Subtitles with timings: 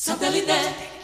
[0.00, 0.97] Satellite.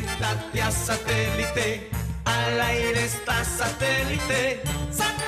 [0.00, 1.90] Conéctate a satélite,
[2.24, 4.62] al aire está satélite.
[4.90, 5.19] satélite.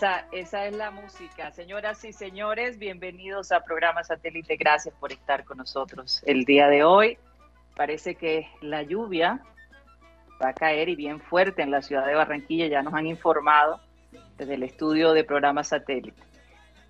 [0.00, 1.50] Esa, esa es la música.
[1.50, 4.56] Señoras y señores, bienvenidos a Programa Satélite.
[4.56, 7.18] Gracias por estar con nosotros el día de hoy.
[7.76, 9.42] Parece que la lluvia
[10.42, 12.66] va a caer y bien fuerte en la ciudad de Barranquilla.
[12.66, 13.78] Ya nos han informado
[14.38, 16.22] desde el estudio de Programa Satélite.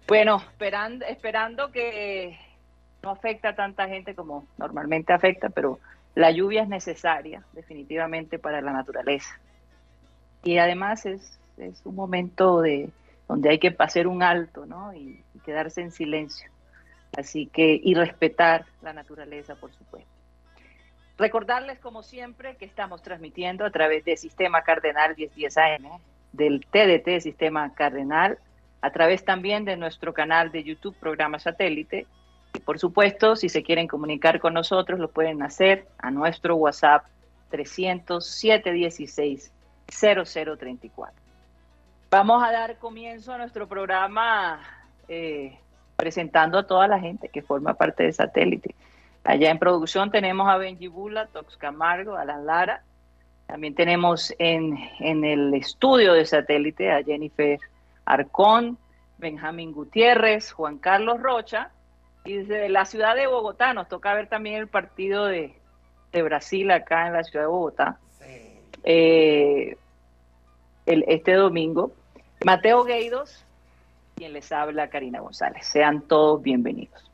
[0.06, 2.38] Bueno, esperando, esperando que
[3.02, 5.80] no afecta a tanta gente como normalmente afecta, pero
[6.14, 9.36] la lluvia es necesaria definitivamente para la naturaleza.
[10.44, 12.90] Y además es es un momento de
[13.28, 14.92] donde hay que pasar un alto, ¿no?
[14.94, 16.50] Y, quedarse en silencio.
[17.16, 20.10] Así que, y respetar la naturaleza, por supuesto.
[21.16, 26.00] Recordarles, como siempre, que estamos transmitiendo a través de Sistema Cardenal 1010 AM,
[26.32, 28.38] del TDT Sistema Cardenal,
[28.82, 32.06] a través también de nuestro canal de YouTube, Programa Satélite.
[32.54, 37.06] Y por supuesto, si se quieren comunicar con nosotros, lo pueden hacer a nuestro WhatsApp
[37.50, 39.52] 300 716
[39.90, 41.19] 0034.
[42.10, 44.60] Vamos a dar comienzo a nuestro programa
[45.06, 45.56] eh,
[45.94, 48.74] presentando a toda la gente que forma parte de Satélite.
[49.22, 52.82] Allá en producción tenemos a Benji Bula, Tox Camargo, Alan Lara.
[53.46, 57.60] También tenemos en, en el estudio de Satélite a Jennifer
[58.04, 58.76] Arcón,
[59.18, 61.70] Benjamín Gutiérrez, Juan Carlos Rocha.
[62.24, 65.54] Y desde la ciudad de Bogotá nos toca ver también el partido de,
[66.10, 68.00] de Brasil acá en la ciudad de Bogotá.
[68.82, 69.76] Eh,
[70.86, 71.92] el, este domingo.
[72.44, 73.44] Mateo Gueidos,
[74.16, 75.66] quien les habla, Karina González.
[75.66, 77.10] Sean todos bienvenidos.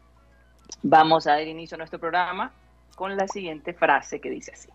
[0.83, 2.53] Vamos a dar inicio a nuestro programa
[2.95, 4.69] con la siguiente frase que dice así.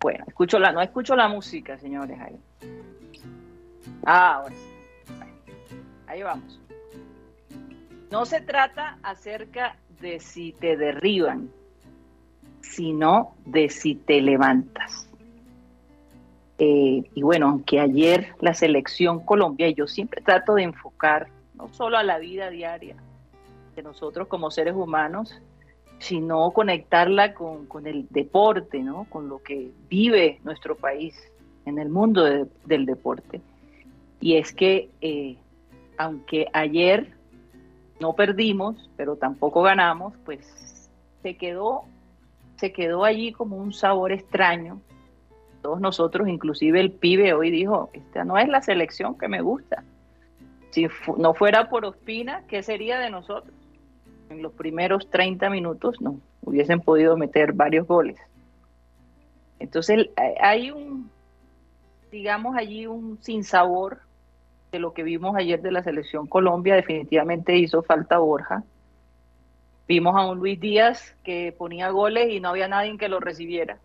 [0.00, 2.18] Bueno, escucho la, no escucho la música, señores.
[4.06, 4.54] Ah, ahora.
[6.06, 6.58] Ahí vamos.
[8.10, 11.50] No se trata acerca de si te derriban,
[12.62, 15.07] sino de si te levantas.
[16.58, 21.72] Eh, y bueno, aunque ayer la selección Colombia, y yo siempre trato de enfocar no
[21.72, 22.96] solo a la vida diaria
[23.76, 25.40] de nosotros como seres humanos,
[26.00, 29.06] sino conectarla con, el deporte, ¿no?
[29.08, 31.16] con lo que vive nuestro país
[31.64, 32.24] en el mundo
[32.64, 33.40] del deporte.
[34.20, 35.36] Y es que, eh,
[35.96, 37.12] aunque ayer
[38.00, 40.90] no perdimos, pero tampoco ganamos, pues
[41.22, 41.82] se quedó,
[42.56, 44.80] se quedó allí como un sabor extraño
[45.62, 49.82] todos nosotros, inclusive el pibe hoy dijo, esta no es la selección que me gusta.
[50.70, 50.86] Si
[51.16, 53.54] no fuera por Ospina, ¿qué sería de nosotros?
[54.30, 58.16] En los primeros 30 minutos no hubiesen podido meter varios goles.
[59.58, 60.10] Entonces
[60.40, 61.10] hay un,
[62.12, 64.00] digamos allí, un sinsabor
[64.70, 66.76] de lo que vimos ayer de la selección Colombia.
[66.76, 68.62] Definitivamente hizo falta Borja.
[69.88, 73.78] Vimos a un Luis Díaz que ponía goles y no había nadie que lo recibiera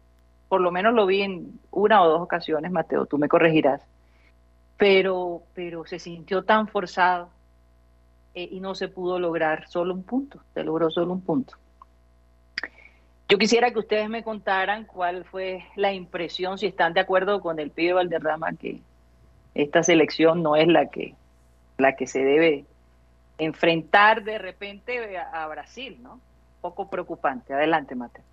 [0.53, 3.81] por lo menos lo vi en una o dos ocasiones, Mateo, tú me corregirás,
[4.77, 7.31] pero, pero se sintió tan forzado
[8.35, 11.55] eh, y no se pudo lograr solo un punto, se logró solo un punto.
[13.27, 17.57] Yo quisiera que ustedes me contaran cuál fue la impresión, si están de acuerdo con
[17.57, 18.79] el pibe Valderrama, que
[19.55, 21.15] esta selección no es la que,
[21.79, 22.65] la que se debe
[23.39, 26.19] enfrentar de repente a, a Brasil, ¿no?
[26.61, 27.55] poco preocupante.
[27.55, 28.23] Adelante, Mateo.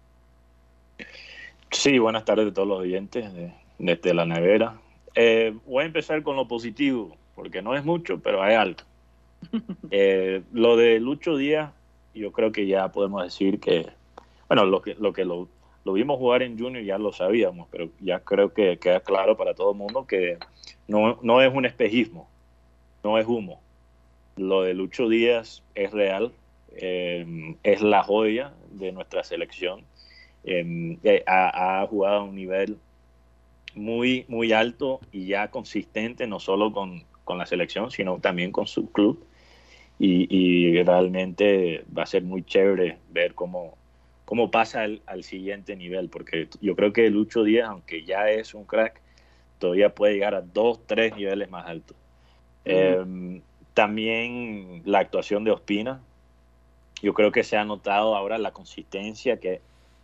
[1.70, 4.80] Sí, buenas tardes a todos los oyentes de, desde la nevera.
[5.14, 8.80] Eh, voy a empezar con lo positivo, porque no es mucho, pero hay algo.
[9.92, 11.72] Eh, lo de Lucho Díaz,
[12.14, 13.88] yo creo que ya podemos decir que,
[14.48, 15.48] bueno, lo que lo, que lo,
[15.84, 19.72] vimos jugar en Junior ya lo sabíamos, pero ya creo que queda claro para todo
[19.72, 20.38] el mundo que
[20.86, 22.28] no, no es un espejismo.
[23.02, 23.60] no es humo.
[24.36, 26.32] Lo de Lucho Díaz es real,
[26.76, 29.84] eh, es la joya de nuestra selección.
[30.44, 32.78] Eh, eh, ha, jugado a un nivel
[33.74, 38.66] muy, muy alto y ya consistente, no solo con, con la selección, sino también con
[38.66, 39.24] su club.
[39.98, 43.76] Y, realmente va a ser muy chévere ver cómo,
[44.24, 48.54] cómo pasa al, al, siguiente nivel, porque yo creo que Lucho Díaz, aunque ya es
[48.54, 48.98] un crack,
[49.58, 51.96] todavía puede llegar a dos, tres niveles más altos.
[53.74, 56.00] también la actuación de Ospina,
[57.02, 59.60] yo creo que se ha notado ahora la consistencia que,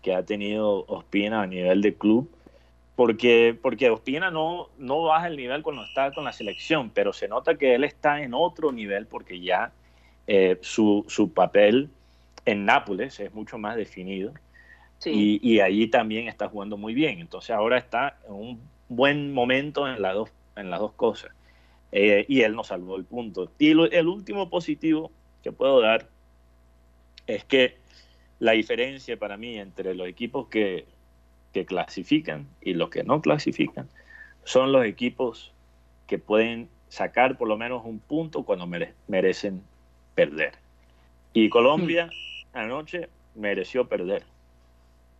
[0.06, 2.30] que ha tenido Ospina a nivel de club,
[2.94, 7.26] porque, porque Ospina no, no baja el nivel cuando está con la selección, pero se
[7.26, 9.72] nota que él está en otro nivel porque ya
[10.28, 11.90] eh, su, su, papel
[12.44, 14.32] en Nápoles es mucho más definido
[15.04, 17.18] y, y allí también está jugando muy bien.
[17.18, 21.32] Entonces ahora está en un buen momento en, las dos, en las dos cosas.
[21.90, 23.50] Eh, y él nos salvó el punto.
[23.58, 25.10] Y el último positivo
[25.42, 26.06] que puedo dar
[27.26, 27.84] es que
[28.38, 30.86] la diferencia para mí entre los equipos que,
[31.66, 33.88] clasifican y los que no clasifican
[34.44, 35.54] son los equipos
[36.06, 38.66] que pueden sacar por lo menos un punto cuando
[39.08, 39.62] merecen
[40.14, 40.52] perder.
[41.32, 42.10] Y Colombia
[42.52, 44.24] anoche mereció perder.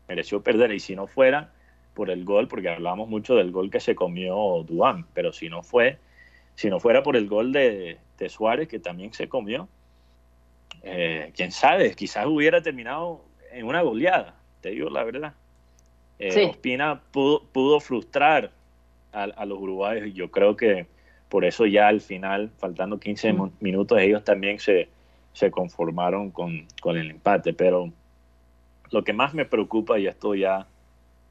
[0.08, 0.72] Mereció perder.
[0.72, 1.54] Y si no fuera
[1.94, 5.62] por el gol, porque hablamos mucho del gol que se comió Duan, pero si no
[5.62, 5.98] fue,
[6.54, 9.70] si no fuera por el gol de, de Suárez, que también se comió,
[10.82, 15.34] eh, quién sabe, quizás hubiera terminado en una goleada, te digo la verdad.
[16.18, 18.50] Eh, Ospina pudo, frustrar
[19.12, 20.86] a, los uruguayos y yo creo que
[21.28, 24.88] por eso ya al final, faltando 15 minutos, ellos también se,
[25.32, 27.52] se conformaron con, con, el empate.
[27.52, 27.90] Pero
[28.90, 30.66] lo que más me preocupa, y esto ya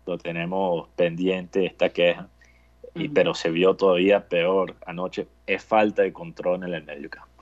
[0.05, 2.27] lo tenemos pendiente, esta queja,
[2.93, 7.34] y, pero se vio todavía peor anoche, es falta de control en el medio campo.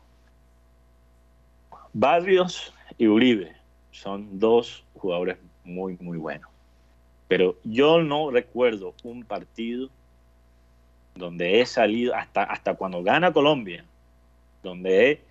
[1.94, 3.56] Barrios y Uribe
[3.92, 6.50] son dos jugadores muy, muy buenos.
[7.28, 9.90] Pero yo no recuerdo un partido
[11.16, 13.86] donde he salido, hasta, hasta cuando gana Colombia,
[14.64, 15.22] donde he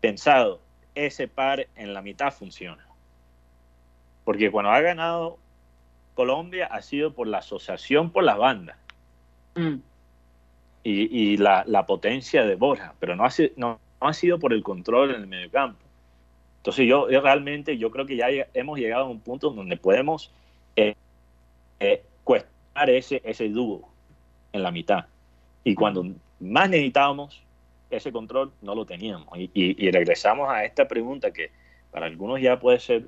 [0.00, 0.60] pensado,
[0.94, 2.84] ese par en la mitad funciona.
[4.24, 5.38] Porque cuando ha ganado
[6.14, 8.76] Colombia ha sido por la asociación por las bandas
[9.54, 9.76] mm.
[10.82, 15.14] y, la, potencia de Borja, pero no ha, no, no ha sido por el control
[15.14, 15.89] en el mediocampo.
[16.60, 20.30] Entonces yo, realmente yo creo que ya hemos llegado a un punto donde podemos
[20.76, 20.94] eh,
[21.80, 23.88] eh, cuestionar ese, ese dúo
[24.52, 25.06] en la mitad.
[25.64, 26.04] Y cuando
[26.38, 27.42] más necesitábamos
[27.90, 29.28] ese control, no lo teníamos.
[29.54, 31.50] Y, regresamos a esta pregunta que
[31.90, 33.06] para algunos ya puede ser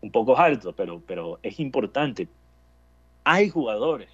[0.00, 2.26] un poco alto, pero, pero es importante.
[3.22, 4.10] Hay jugadores,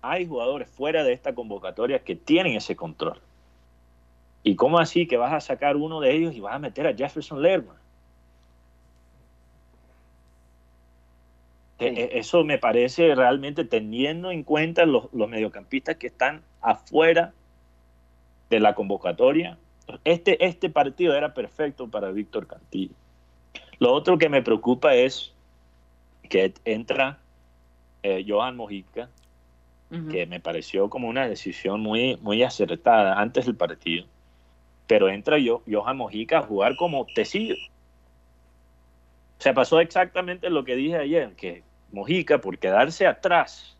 [0.00, 3.20] hay jugadores fuera de esta convocatoria que tienen ese control.
[4.42, 6.94] ¿Y cómo así que vas a sacar uno de ellos y vas a meter a
[6.94, 7.76] Jefferson Lerman?
[11.78, 17.32] E, eso me parece realmente teniendo en cuenta los, mediocampistas que están afuera
[18.50, 19.58] de la convocatoria.
[20.04, 22.94] Este, este partido era perfecto para Víctor Cantillo.
[23.78, 25.32] Lo otro que me preocupa es
[26.28, 27.18] que entra
[28.02, 29.08] eh, Johan Mojica,
[30.10, 34.04] que me pareció como una decisión muy, muy acertada antes del partido.
[34.86, 37.56] Pero entra yo, Johan Mojica a jugar como tecido.
[39.38, 43.76] Se pasó exactamente lo que dije ayer, que Mojica, por quedarse atrás,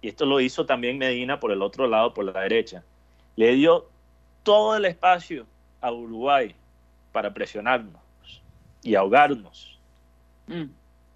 [0.00, 2.84] y esto lo hizo también Medina por el otro lado, por la derecha,
[3.34, 3.88] le dio
[4.42, 5.46] todo el espacio
[5.80, 6.54] a Uruguay
[7.12, 8.00] para presionarnos
[8.82, 9.78] y ahogarnos.
[10.46, 10.66] Mm.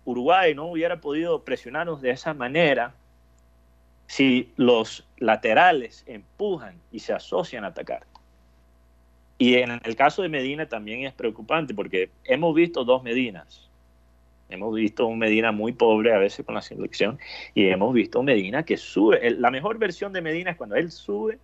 [0.04, 2.94] Uruguay no hubiera podido presionarnos de esa manera
[4.06, 8.04] si los laterales empujan y se asocian a atacar.
[9.38, 13.69] Y en el caso de Medina también es preocupante porque hemos visto dos Medinas.
[14.50, 17.18] Hemos visto un Medina muy pobre a veces con la selección
[17.54, 19.30] y hemos visto un Medina que sube.
[19.30, 21.38] La mejor versión de Medina es cuando él sube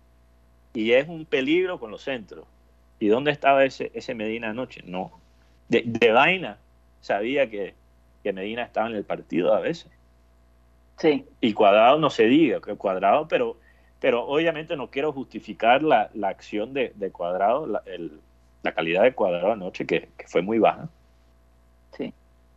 [0.73, 2.45] y es un peligro con los centros.
[2.99, 4.81] ¿Y dónde estaba ese, ese Medina anoche?
[4.85, 5.11] No.
[5.69, 6.57] De, vaina
[7.01, 7.73] sabía que,
[8.23, 9.91] que, Medina estaba en el partido a veces.
[10.97, 11.25] Sí.
[11.41, 13.57] Y Cuadrado no se diga, que Cuadrado, pero,
[13.99, 18.19] pero obviamente no quiero justificar la, la acción de, de Cuadrado, la, el,
[18.63, 20.89] la, calidad de Cuadrado anoche, que, que fue muy baja.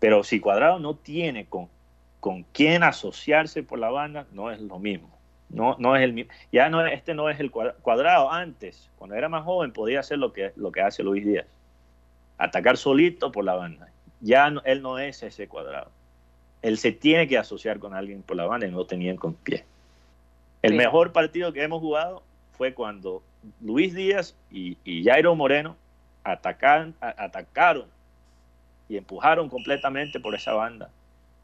[0.01, 1.69] Pero si Cuadrado no tiene con,
[2.19, 5.09] con quién asociarse por la banda, no es lo mismo.
[5.51, 6.33] No, no es el mismo.
[6.53, 8.31] Ya no, este no es el cuadrado.
[8.31, 11.47] Antes, cuando era más joven, podía hacer lo que, lo que hace Luis Díaz.
[12.39, 13.89] Atacar solito por la banda.
[14.21, 15.91] Ya él no es ese cuadrado.
[16.63, 19.65] Él se tiene que asociar con alguien por la banda y no tenían con pie.
[20.63, 23.23] El mejor partido que hemos jugado fue cuando
[23.61, 25.77] Luis Díaz y, Jairo Moreno
[26.23, 26.95] atacaron
[28.91, 30.91] y empujaron completamente por esa banda,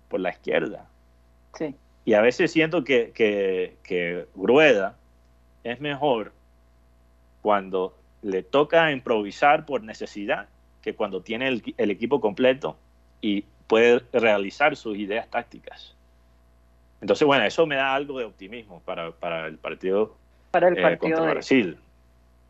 [0.08, 0.84] por la izquierda.
[1.54, 1.76] Sí.
[2.04, 4.96] Y a veces siento que, que, que Rueda
[5.62, 6.32] es mejor
[7.42, 10.48] cuando le toca improvisar por necesidad
[10.82, 12.76] que cuando tiene el, equipo completo
[13.20, 15.94] y puede realizar sus ideas tácticas.
[17.00, 20.16] Entonces, bueno, eso me da algo de optimismo para, para el partido,
[20.50, 21.78] para el eh, partido contra Brasil.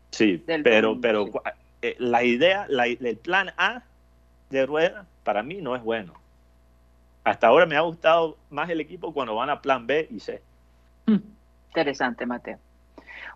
[0.09, 1.29] Sí, pero, pero
[1.83, 3.83] eh, la idea, el plan A
[4.49, 6.13] de Rueda para mí no es bueno.
[7.23, 10.41] Hasta ahora me ha gustado más el equipo cuando van a plan B y C.
[11.67, 12.57] Interesante, Mateo.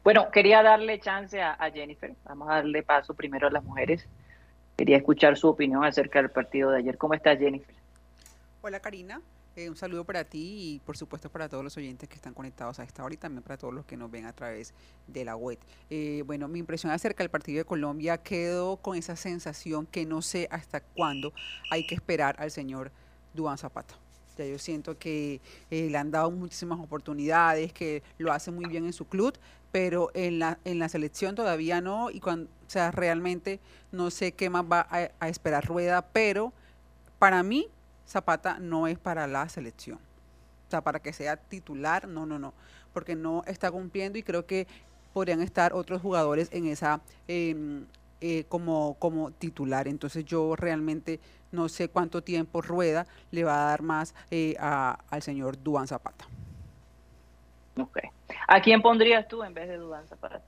[0.03, 2.13] Bueno, quería darle chance a, Jennifer.
[2.23, 4.07] Vamos a darle paso primero a las mujeres.
[4.77, 6.97] Quería escuchar su opinión acerca del partido de ayer.
[6.97, 7.75] ¿Cómo está Jennifer?
[8.61, 9.21] Hola Karina,
[9.55, 12.79] eh, un saludo para ti y por supuesto para todos los oyentes que están conectados
[12.79, 14.73] a esta hora y también para todos los que nos ven a través
[15.07, 15.59] de la web.
[15.89, 20.21] Eh, bueno, mi impresión acerca del partido de Colombia quedó con esa sensación que no
[20.21, 21.33] sé hasta cuándo
[21.69, 22.91] hay que esperar al señor
[23.33, 23.95] Duan Zapata.
[24.37, 28.85] Ya yo siento que eh, le han dado muchísimas oportunidades, que lo hace muy bien
[28.85, 29.37] en su club,
[29.71, 33.59] pero en la, en la selección todavía no, y cuando, o sea, realmente
[33.91, 36.53] no sé qué más va a, esperar Rueda, pero
[37.19, 37.67] para mí
[38.11, 39.97] Zapata no es para la selección.
[40.67, 42.53] O sea, para que sea titular, no, no, no,
[42.93, 44.67] porque no está cumpliendo y creo que
[45.13, 47.85] podrían estar otros jugadores en esa em,
[48.19, 49.87] eh, como, como titular.
[49.87, 51.19] Entonces yo realmente
[51.51, 56.25] no sé cuánto tiempo Rueda le va a dar más eh, al señor Duan Zapata.
[57.77, 57.99] Ok.
[58.47, 60.41] ¿A quién pondrías tú en vez de Dudanza para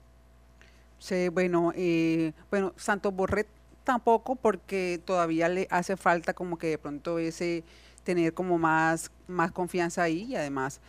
[0.98, 3.46] Sí, bueno, eh, bueno, Santos Borret
[3.84, 7.64] tampoco porque todavía le hace falta como que de pronto ese
[8.02, 10.80] tener como más, más confianza ahí y además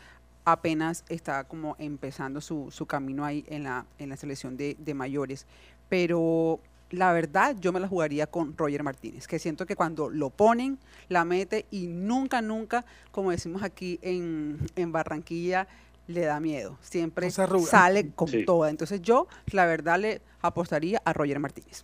[0.43, 4.93] apenas está como empezando su, su camino ahí en la, en la selección de, de
[4.93, 5.45] mayores.
[5.89, 6.59] Pero
[6.91, 10.77] la verdad yo me la jugaría con Roger Martínez, que siento que cuando lo ponen,
[11.09, 15.67] la mete y nunca, nunca, como decimos aquí en, en Barranquilla,
[16.07, 16.77] le da miedo.
[16.81, 18.69] Siempre sale con toda.
[18.69, 21.83] Entonces yo, la verdad, le apostaría a Roger Martínez.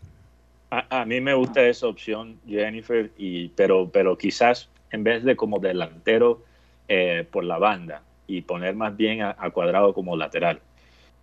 [0.74, 5.60] A, mí me gusta esa opción, Jennifer, y, pero, pero quizás en vez de como
[5.60, 6.46] delantero
[6.88, 10.62] eh, por la banda y poner más bien a, cuadrado como lateral.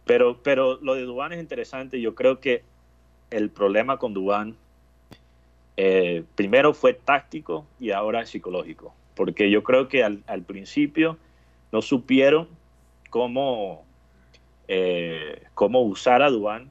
[0.04, 1.98] Pero, pero lo de Dubán es interesante.
[1.98, 2.62] Yo creo que
[3.30, 4.54] el problema con Dubán
[5.78, 8.94] eh, primero fue táctico y ahora psicológico.
[9.14, 11.16] Porque yo creo que al, al principio
[11.72, 12.48] no supieron
[13.08, 13.84] cómo,
[14.68, 16.68] eh, cómo usar a Dubán,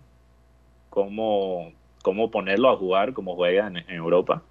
[0.92, 1.72] cómo,
[2.08, 4.42] cómo ponerlo a jugar como juega en, Europa.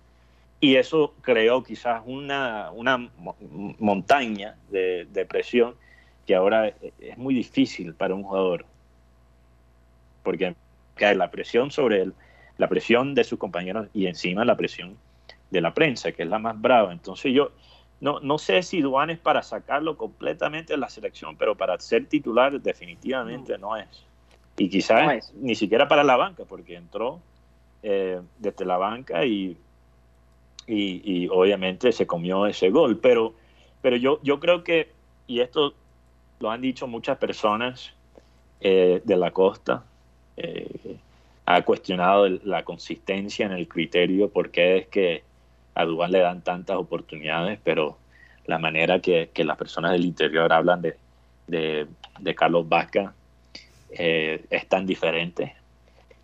[0.61, 3.09] Y eso creó quizás una, una
[3.79, 5.75] montaña de, presión
[6.27, 8.67] que ahora es muy difícil para un jugador.
[10.23, 10.55] Porque
[10.97, 12.13] cae la presión sobre él,
[12.59, 14.99] la presión de sus compañeros y encima la presión
[15.51, 16.93] de la prensa, que es la más brava.
[16.93, 17.53] Entonces yo,
[18.03, 22.05] no, no sé si Duan es para sacarlo completamente de la selección, pero para ser
[22.05, 24.05] titular definitivamente no, es.
[24.59, 27.23] Y quizás ni siquiera para la banca, porque entró
[27.89, 29.57] eh, desde la banca y,
[30.67, 32.99] y, obviamente se comió ese gol.
[32.99, 33.35] Pero,
[33.81, 34.91] pero yo, yo creo que,
[35.29, 35.73] y esto
[36.41, 37.93] lo han dicho muchas personas
[38.61, 39.85] eh, de la costa,
[40.37, 40.97] eh,
[41.45, 45.23] ha cuestionado la consistencia en el criterio, porque es que
[45.77, 47.99] a Dubán le dan tantas oportunidades, pero
[48.47, 50.97] la manera que, las personas del interior hablan de,
[51.47, 53.15] de, Carlos Vasca
[53.91, 55.55] eh, es tan diferente.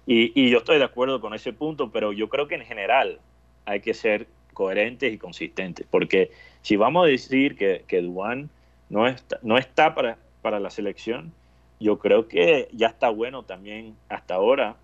[0.06, 3.20] Y, yo estoy de acuerdo con ese punto, pero yo creo que en general
[3.64, 6.30] hay que ser coherentes y consistentes, porque
[6.60, 8.50] si vamos a decir que, que Dubán
[8.90, 11.32] no está, no está para, para la selección,
[11.80, 14.76] yo creo que ya está bueno también hasta ahora,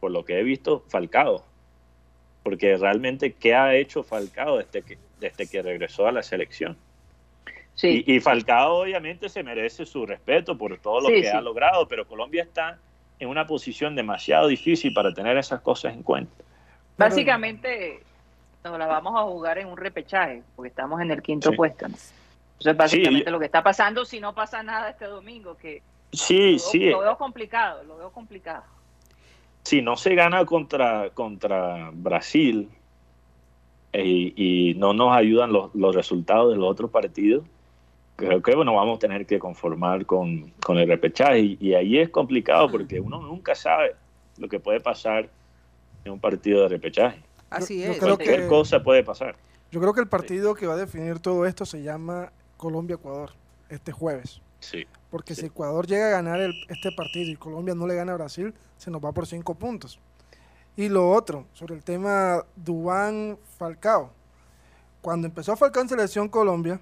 [0.00, 1.44] por lo que he visto, Falcao
[2.46, 6.76] porque realmente qué ha hecho Falcao desde que, desde que regresó a la selección.
[7.74, 8.04] Sí.
[8.06, 12.44] Y, Falcao obviamente se merece su respeto por todo lo que ha logrado, pero Colombia
[12.44, 12.78] está
[13.18, 16.32] en una posición demasiado difícil para tener esas cosas en cuenta.
[16.98, 18.00] Básicamente
[18.64, 21.86] nos la vamos a jugar en un repechaje, porque estamos en el quinto puesto.
[21.86, 25.82] Entonces básicamente lo que está pasando si no pasa nada este domingo, que
[26.12, 26.90] sí, sí.
[26.90, 28.64] lo veo complicado, lo veo complicado
[29.66, 32.68] si no se gana contra, contra Brasil
[33.92, 37.44] eh, y, no nos ayudan los, resultados de los otros partidos,
[38.16, 41.56] creo que bueno, vamos a tener que conformar con, el repechaje.
[41.60, 43.94] Y, ahí es complicado porque uno nunca sabe
[44.38, 45.28] lo que puede pasar
[46.04, 47.22] en un partido de repechaje.
[47.50, 47.98] Así es.
[47.98, 49.36] Cualquier cosa puede pasar.
[49.70, 53.32] Yo creo que el partido que va a definir todo esto se llama Colombia-Ecuador,
[53.68, 54.40] este jueves.
[54.60, 54.86] Sí.
[55.10, 55.42] Porque sí.
[55.42, 58.54] si Ecuador llega a ganar el- este partido y Colombia no le gana a Brasil,
[58.76, 60.00] se nos va por cinco puntos.
[60.76, 64.12] Y lo otro, sobre el tema Dubán Falcao.
[65.00, 66.80] Cuando empezó Falcao en Selección Colombia,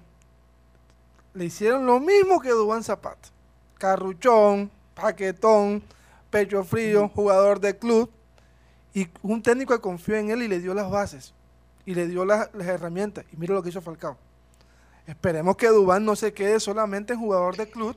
[1.35, 3.29] le hicieron lo mismo que Dubán Zapata.
[3.77, 5.83] Carruchón, paquetón,
[6.29, 8.09] pecho frío, jugador de club.
[8.93, 11.33] Y un técnico que confió en él y le dio las bases.
[11.85, 13.25] Y le dio las, las herramientas.
[13.31, 14.17] Y mira lo que hizo Falcao.
[15.05, 17.95] Esperemos que Dubán no se quede solamente en jugador de club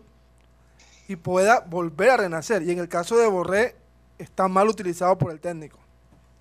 [1.07, 2.62] y pueda volver a renacer.
[2.62, 3.76] Y en el caso de Borré,
[4.18, 5.78] está mal utilizado por el técnico.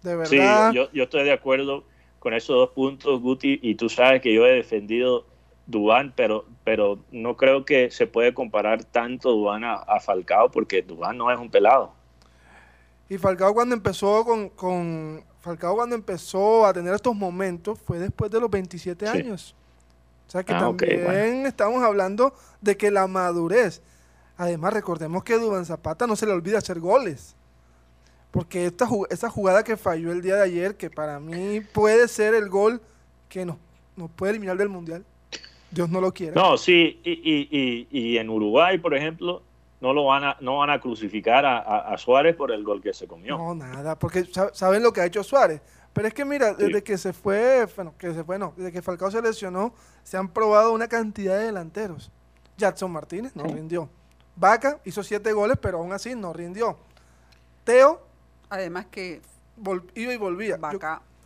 [0.04, 0.74] De Sí, verdad.
[0.74, 1.86] yo, yo estoy de acuerdo
[2.20, 5.26] con esos dos puntos, Guti, y tú sabes que yo he defendido
[5.68, 10.82] Dubán, pero, pero no creo que se puede comparar tanto Dubán a, a Falcao, porque
[10.82, 11.92] Dubán no es un pelado.
[13.10, 18.32] Y Falcao cuando empezó con, con- Falcao cuando empezó a tener estos momentos fue después
[18.32, 19.18] de los 27 Sí.
[19.18, 19.56] años.
[20.28, 21.48] O sea que Ah, también bueno.
[21.48, 23.82] estamos hablando de que la madurez.
[24.36, 27.36] Además, recordemos que Dubán Zapata no se le olvida hacer goles.
[28.32, 32.36] Porque esta, esa jugada que falló el día de ayer, que para mí puede ser
[32.36, 32.82] el gol
[33.30, 33.56] que nos,
[33.96, 35.06] nos puede eliminar del Mundial.
[35.72, 36.34] Dios no lo quiera.
[36.40, 39.44] No, sí, y, y, y, y en Uruguay, por ejemplo,
[39.82, 42.82] no lo van a, no van a crucificar a, a- a Suárez por el gol
[42.82, 43.38] que se comió.
[43.38, 45.62] No, nada, porque sa- saben lo que ha hecho Suárez.
[45.94, 48.82] Pero es que mira, desde que se fue, bueno, que se fue, no, desde que
[48.82, 52.12] Falcao se lesionó, se han probado una cantidad de delanteros.
[52.56, 53.54] Jackson Martínez no Sí.
[53.54, 53.90] rindió.
[54.36, 56.78] Vaca hizo siete goles, pero aún así no rindió.
[57.64, 58.02] Teo
[58.50, 59.22] Además que
[59.96, 60.58] iba y volvía.
[60.72, 60.80] Yo-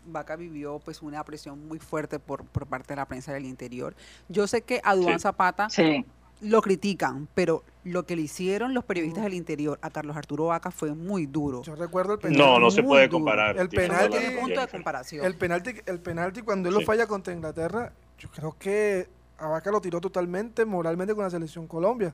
[0.05, 3.96] Vaca, vivió pues una presión muy fuerte por, por parte de la prensa del interior.
[4.29, 5.05] Yo sé que a Sí.
[5.20, 6.05] Zapata Sí.
[6.41, 10.72] lo critican, pero lo que le hicieron los periodistas del interior a Carlos Arturo Vaca
[10.72, 11.62] fue muy duro.
[11.63, 12.38] yo recuerdo el penal.
[12.38, 13.20] No, no se puede duro.
[13.20, 13.58] comparar.
[13.58, 15.25] El Tienes penal toda No la tiene que- razón, punto de comparación.
[15.25, 19.72] El penalti, el penalti cuando él lo falla contra Inglaterra, yo creo que a Vaca
[19.72, 22.13] lo tiró totalmente moralmente con la selección Colombia.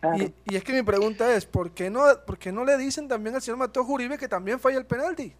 [0.00, 0.16] claro.
[0.22, 3.06] Y, y es que mi pregunta es, ¿por qué, no, ¿por qué no le dicen
[3.08, 5.32] también al señor Mateo Uribe que también falla el penalti?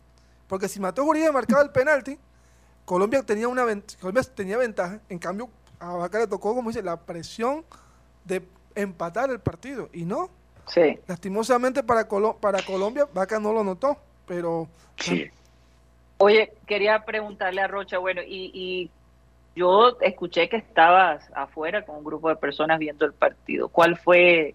[0.53, 2.19] Porque si Mateo Uribe marcaba el penalti,
[2.85, 3.65] Colombia tenía una
[3.99, 5.49] Colombia tenía ventaja, en cambio
[5.81, 7.65] a Vaca le tocó, como dice, la presión
[8.27, 8.43] de
[8.75, 9.89] empatar el partido.
[9.95, 10.29] Y no,
[10.67, 10.99] Sí.
[11.07, 15.25] lastimosamente para, Colo- para Colombia, Vaca no lo notó, pero Sí.
[16.19, 18.91] Oye, quería preguntarle a Rocha, bueno, y, y
[19.57, 23.71] yo escuché que estabas afuera con un grupo de personas viendo el partido.
[23.71, 24.55] ¿Cuál fue,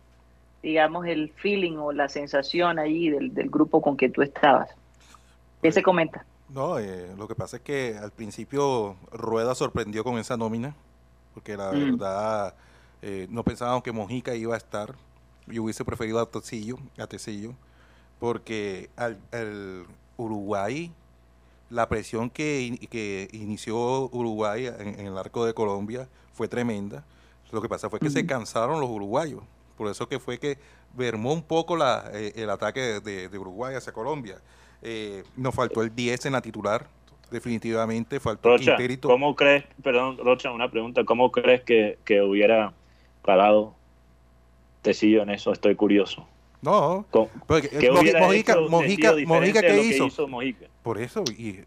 [0.61, 4.69] digamos, el feeling o la sensación ahí del, del grupo con que tú estabas?
[5.61, 6.25] ¿Qué se comenta?
[6.49, 10.75] No, eh, lo que pasa es que al principio Rueda sorprendió con esa nómina,
[11.33, 11.79] porque la Mm.
[11.97, 12.55] verdad
[13.01, 14.95] eh, no pensábamos que Mojica iba a estar.
[15.45, 17.53] Yo hubiese preferido a Tecillo, a Tecillo
[18.19, 19.85] porque al, al
[20.17, 20.91] Uruguay,
[21.69, 27.03] la presión que, in- que inició Uruguay en, en el arco de Colombia fue tremenda.
[27.51, 28.27] Lo que pasa fue que se Ujú.
[28.27, 29.41] cansaron los uruguayos.
[29.77, 30.57] Por eso que fue que
[30.97, 34.39] mermó un poco la, eh, el ataque de, de Uruguay hacia Colombia.
[34.81, 36.87] Eh, nos faltó el 10 en la titular,
[37.31, 38.19] definitivamente.
[38.19, 39.07] Faltó Rocha, Quinterito.
[39.07, 42.73] ¿cómo crees, perdón, Rocha, una pregunta, ¿cómo crees que, que hubiera
[43.23, 43.73] parado
[44.81, 45.51] Tecillo en eso?
[45.51, 46.27] Estoy curioso.
[46.61, 48.17] No, ¿Cómo- porque ¿Qué Mojica,
[48.53, 50.05] hecho Mojica, Mojica, ¿qué lo que hizo?
[50.07, 50.65] hizo Mojica?
[50.81, 51.59] Por eso, y,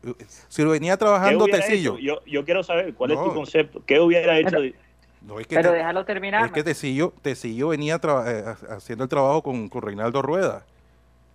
[0.49, 1.99] si lo venía ¿Qué trabajando Tecillo.
[1.99, 3.83] Yo, yo quiero saber cuál es tu concepto.
[3.87, 4.51] ¿Qué hubiera hecho?
[4.51, 4.75] Pero-
[5.23, 6.47] No, es que Pero te- déjalo terminar.
[6.47, 10.65] Es que Tecillo, Tecillo venía eh, ha- haciendo el trabajo con, con Reinaldo Rueda.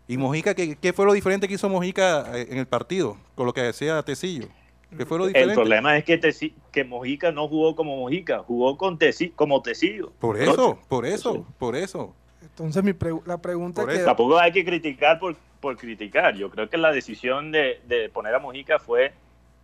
[0.07, 3.17] Y Mojica, ¿qué, qué fue lo diferente que hizo Mojica eh, en el partido?
[3.35, 4.47] Con lo que decía Tecillo.
[4.95, 5.55] ¿Qué fue lo el diferente?
[5.55, 10.11] problema es que, Teci- que Mojica no jugó como Mojica, jugó con Teci- como Tecillo.
[10.19, 10.51] Por Rocha.
[10.51, 11.43] eso, por eso, Sí.
[11.57, 12.13] por eso.
[12.41, 13.97] entonces mi pregu- la pregunta Por que...
[13.97, 14.05] eso.
[14.05, 16.35] Tampoco hay que criticar por, por criticar.
[16.35, 19.11] Yo creo que la decisión de, de poner a Mojica fue,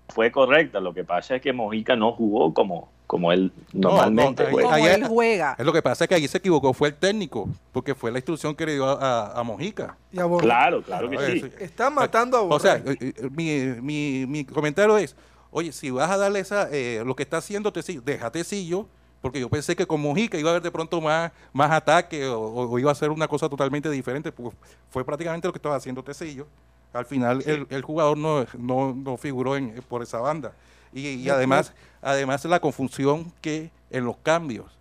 [0.10, 0.80] fue correcta.
[0.82, 4.70] Lo que pasa es que Mojica no jugó como, como él No, normalmente no, juega.
[4.70, 5.56] Como Ahí- él juega.
[5.60, 8.20] Es lo que pasa es que allí se equivocó, fue el técnico, porque fue la
[8.20, 8.94] instrucción que le dio a,
[9.34, 9.98] a- a Mojica.
[10.14, 10.28] y a.
[10.40, 11.52] Claro, claro que sí.
[11.60, 12.56] Está matando a Borré.
[12.56, 15.14] O sea, eh, eh, mi, mi, mi comentario es,
[15.52, 18.88] oye, si vas a darle esa, eh, lo que está haciendo Tecillo, deja Tecillo,
[19.22, 22.40] porque yo pensé que con Mojica iba a haber de pronto más, más ataque o,
[22.42, 24.56] o iba a ser una cosa totalmente diferente, pues
[24.90, 26.48] fue prácticamente lo que estaba haciendo Tecillo.
[26.94, 30.54] Al final el, el jugador no, no, no figuró en, por esa banda.
[30.94, 34.72] Y, y además, además la confusión que en los cambios,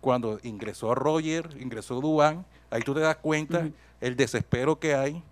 [0.00, 3.72] cuando ingresó Roger, ingresó Dubán, ahí tú te das cuenta Ujú.
[4.00, 5.22] el desespero que hay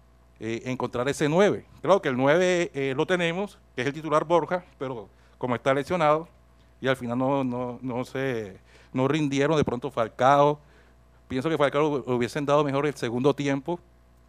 [0.40, 1.64] eh, encontrar ese 9.
[1.82, 5.74] Creo que el 9 eh, lo tenemos, que es el titular Borja, pero como está
[5.74, 6.28] lesionado,
[6.80, 8.56] y al final no, no, no se
[8.92, 10.58] no rindieron de pronto Falcao.
[11.28, 13.78] Pienso que Falcao lo hubiesen dado mejor el segundo tiempo,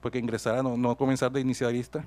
[0.02, 2.06] porque ingresara, no, no comenzar de inicialista.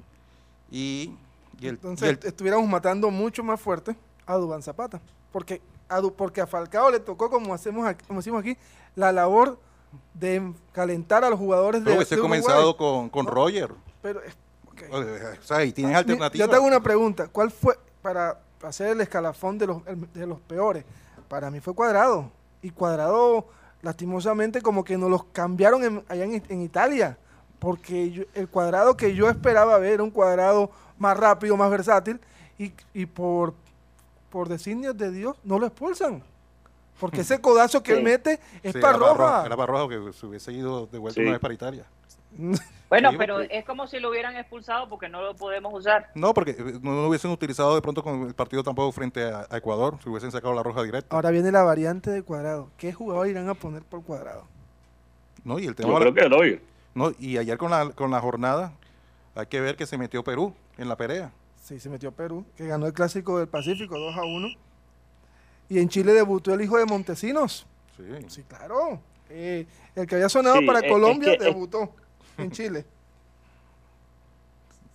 [0.70, 1.12] Y,
[1.60, 5.00] y el, y Entonces el- estuviéramos matando mucho más fuerte a Dubán Zapata.
[5.32, 8.56] Porque a Du- porque a Falcao le tocó, como hacemos aquí, como decimos aquí,
[8.94, 9.58] la labor
[10.14, 12.40] de calentar a los jugadores de, Pero hubiese de Uruguay.
[12.42, 13.30] comenzado con, con No.
[13.30, 13.70] Roger.
[14.02, 14.36] Pero, es-
[14.70, 14.82] ok.
[15.40, 16.46] O sea, y tienes alternativas.
[16.46, 17.28] Yo te hago una pregunta.
[17.28, 20.84] ¿Cuál fue, para hacer el escalafón de los, el- de los peores?
[21.28, 22.30] Para mí fue Cuadrado.
[22.62, 23.46] Y Cuadrado,
[23.82, 27.16] lastimosamente, como que nos los cambiaron en- allá en, en Italia.
[27.58, 32.20] Porque yo- el cuadrado que yo esperaba ver era un cuadrado más rápido, más versátil.
[32.58, 33.54] Y, y por,
[34.30, 36.22] por designios de Dios, no lo expulsan.
[36.98, 37.98] Porque ese codazo que Sí.
[37.98, 39.42] él mete es Sí, para era roja.
[39.46, 41.22] Era para roja que se hubiese ido de vuelta Sí.
[41.22, 41.84] una vez para Italia.
[42.88, 46.08] Bueno, pero es como si lo hubieran expulsado porque no lo podemos usar.
[46.14, 49.44] No, porque eh, no lo hubiesen utilizado de pronto con el partido tampoco frente a,
[49.50, 51.12] a Ecuador, si hubiesen sacado la roja directa.
[51.16, 52.70] Ahora viene la variante de cuadrado.
[52.78, 54.44] ¿Qué jugador irán a poner por cuadrado?
[55.42, 56.62] No, y el tema Yo creo que Roger.
[56.94, 58.72] no, y ayer con la, con la jornada
[59.36, 61.30] hay que ver que se metió Perú en la pelea.
[61.62, 64.48] Sí, se metió Perú, que ganó el clásico del Pacífico 2 a 1.
[65.68, 67.66] Y en Chile debutó el hijo de Montesinos.
[67.96, 68.02] Sí.
[68.28, 69.00] Sí, claro.
[69.30, 71.92] Eh, el que había sonado Sí, para es- es Colombia es- debutó
[72.38, 72.84] en Chile.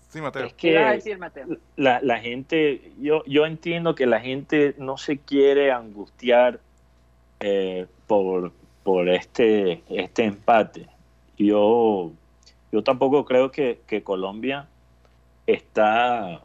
[0.10, 0.42] Sí, Mateo.
[0.44, 1.48] ¿Qué Es que decir, Mateo?
[1.78, 6.60] la, la gente, yo, yo entiendo que la gente no se quiere angustiar
[7.40, 8.52] eh, por,
[8.84, 10.88] por este, este empate.
[11.38, 12.12] Yo,
[12.72, 14.68] yo tampoco creo que, que Colombia
[15.48, 16.42] está,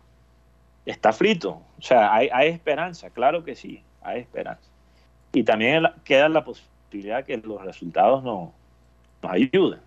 [0.85, 1.63] está frito.
[1.79, 4.69] O sea, hay, hay esperanza, claro que sí, hay esperanza.
[5.33, 8.53] Y también queda la posibilidad que los resultados no,
[9.23, 9.81] nos ayuden.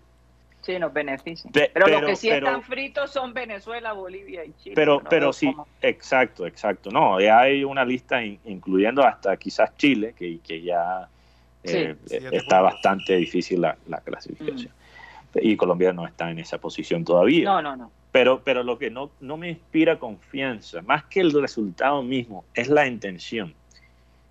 [0.62, 1.50] Sí, nos beneficia.
[1.50, 4.74] Pe- Pero, pero- los que sí pero- están fritos son Venezuela, Bolivia y Chile.
[4.74, 6.90] Pero, No pero sí, cómo- exacto, exacto.
[6.90, 11.08] No, ya hay una lista in- incluyendo hasta quizás Chile, que, que ya
[11.64, 11.76] Sí.
[11.76, 12.74] eh, Siete está puntos.
[12.74, 14.72] bastante difícil la, la clasificación.
[15.34, 17.44] Y Colombia no está en esa posición todavía.
[17.44, 17.90] No, no, no.
[18.12, 22.68] Pero, pero lo que no, no me inspira confianza, más que el resultado mismo, es
[22.68, 23.54] la intención.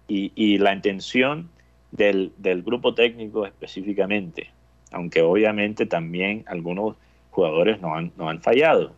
[0.08, 1.50] Y, y la intención
[1.92, 4.50] del, del grupo técnico específicamente,
[4.92, 6.96] aunque obviamente también algunos
[7.32, 8.94] jugadores no han, no han fallado.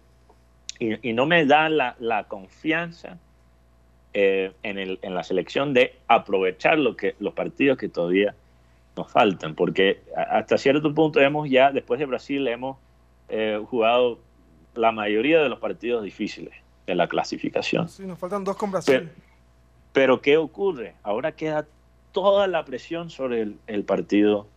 [0.80, 3.20] Y, y no me da la, la confianza
[4.14, 8.36] eh, en, el, en la selección de aprovechar lo que, los partidos que todavía
[8.95, 12.77] nos faltan, porque hasta cierto punto hemos ya, después de Brasil, hemos
[13.30, 14.19] eh, jugado
[14.75, 16.54] la mayoría de los partidos difíciles
[16.86, 17.88] de la clasificación.
[17.89, 18.95] Sí, nos faltan dos con Brasil.
[18.95, 19.12] Pero,
[19.93, 20.95] pero ¿qué ocurre?
[21.04, 21.65] Ahora queda
[22.12, 24.47] toda la presión sobre el, el partido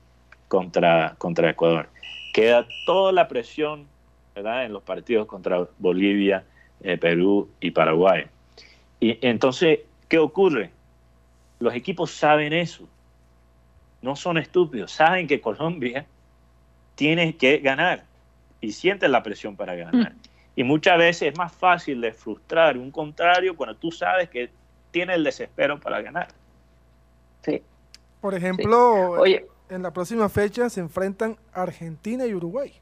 [0.49, 1.89] contra, contra Ecuador.
[2.33, 3.87] Queda toda la presión
[4.35, 4.65] ¿verdad?
[4.65, 6.45] en los partidos contra Bolivia,
[6.83, 8.27] eh, Perú y Paraguay.
[9.01, 10.71] Y entonces, ¿qué ocurre?
[11.61, 12.89] Los equipos saben eso.
[14.05, 14.93] No son estúpidos.
[14.93, 16.05] Saben que Colombia
[16.95, 18.05] tiene que ganar
[18.61, 20.13] y sienten la presión para ganar.
[20.55, 24.51] Y muchas veces es más fácil de frustrar un contrario cuando tú sabes que
[24.91, 26.29] tiene el desespero para ganar.
[27.43, 27.63] Sí.
[28.21, 32.73] Por ejemplo, Oye, en la próxima fecha se enfrentan Argentina y Uruguay.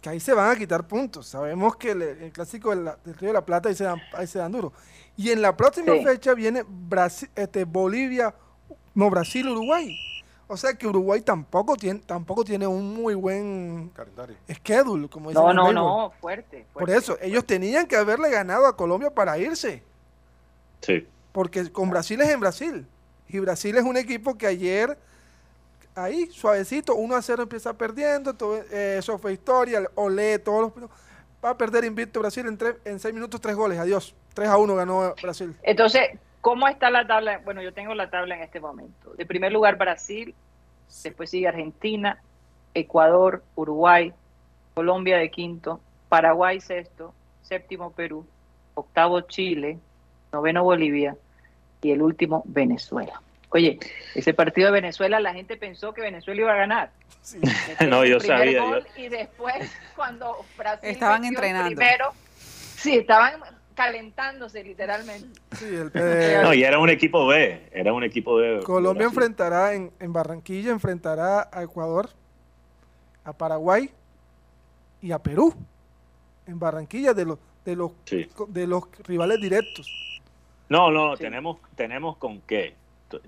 [0.00, 1.26] Que ahí se van a quitar puntos.
[1.26, 4.26] Sabemos que el, el clásico del, del Río de la Plata ahí se dan, ahí
[4.26, 4.72] se dan duro.
[5.16, 6.04] Y en la próxima Sí.
[6.04, 8.34] fecha viene Brasil, este, Bolivia,
[8.96, 9.96] no Brasil, Uruguay.
[10.48, 14.36] O sea que Uruguay tampoco tiene, tampoco tiene un muy buen Calendario.
[14.48, 16.66] schedule, como dicen no, no, no, fuerte.
[16.72, 17.26] Por fuerte, eso, fuerte.
[17.26, 19.82] ellos tenían que haberle ganado a Colombia para irse.
[20.80, 21.06] Sí.
[21.32, 22.86] Porque con Brasil es en Brasil.
[23.28, 24.96] Y Brasil es un equipo que ayer,
[25.94, 28.32] ahí, suavecito, 1 a 0 empieza perdiendo.
[28.34, 29.82] todo, eh, eso fue historia.
[29.96, 30.90] Olé, todos los.
[31.44, 33.78] Va a perder invicto Brasil en, tres, en 6 minutos, 3 goles.
[33.78, 34.14] Adiós.
[34.32, 35.56] 3 a 1 ganó Brasil.
[35.62, 36.02] Entonces,
[36.46, 37.40] ¿cómo está la tabla?
[37.44, 39.12] Bueno, yo tengo la tabla en este momento.
[39.14, 40.32] De primer lugar Brasil,
[41.02, 42.22] después sigue Argentina,
[42.72, 44.12] Ecuador, Uruguay,
[44.72, 48.24] Colombia de quinto, Paraguay sexto, séptimo Perú,
[48.74, 49.80] octavo Chile,
[50.32, 51.16] noveno Bolivia
[51.82, 53.20] y el último Venezuela.
[53.48, 53.80] Oye,
[54.14, 56.90] ese partido de Venezuela, la gente pensó que Venezuela iba a ganar.
[57.22, 57.40] Sí.
[57.88, 61.74] No, yo sabía, gol Y después, cuando Brasil Estaban entrenando.
[61.74, 62.12] primero,
[62.76, 63.32] sí, estaban
[63.76, 65.38] calentándose literalmente.
[65.56, 68.60] Sí, el- eh, No, y era un equipo B, era un equipo B.
[68.64, 69.18] Colombia Brasil.
[69.18, 72.08] enfrentará en, en Barranquilla, enfrentará a Ecuador,
[73.24, 73.90] a Paraguay
[75.00, 75.54] y a Perú.
[76.46, 78.28] En Barranquilla de los, de los, Sí.
[78.48, 79.90] de los rivales directos.
[80.68, 81.22] No, no, Sí.
[81.24, 82.74] tenemos, tenemos con qué,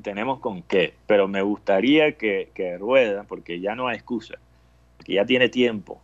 [0.03, 4.35] tenemos con qué, pero me gustaría que, que Rueda, porque ya no hay excusa,
[5.05, 6.01] que ya tiene tiempo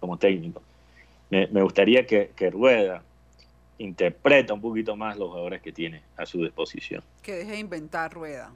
[0.00, 0.62] como técnico,
[1.30, 3.02] me, me gustaría que, que Rueda
[3.78, 7.02] interpreta un poquito más los jugadores que tiene a su disposición.
[7.22, 8.50] Que deje de inventar rueda.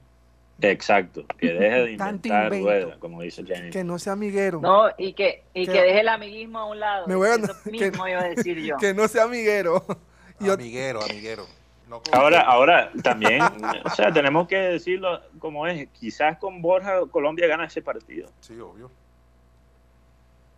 [0.63, 2.51] Exacto, que deje de inventar.
[2.51, 3.71] Rueda, como dice Jenny.
[3.71, 4.61] Que no sea amiguero.
[4.61, 7.07] No, y que, y Que- que deje el amiguismo a un lado.
[7.07, 8.77] Me voy a- Eso que- mismo iba a decir yo.
[8.79, 9.85] Que no sea amiguero.
[10.41, 11.45] Amiguero, amiguero.
[11.87, 13.43] No Ahora, ahora también,
[13.85, 15.87] o sea, tenemos que decirlo como es.
[15.91, 18.31] Quizás con Borja Colombia gana ese partido.
[18.41, 18.91] Sí, obvio.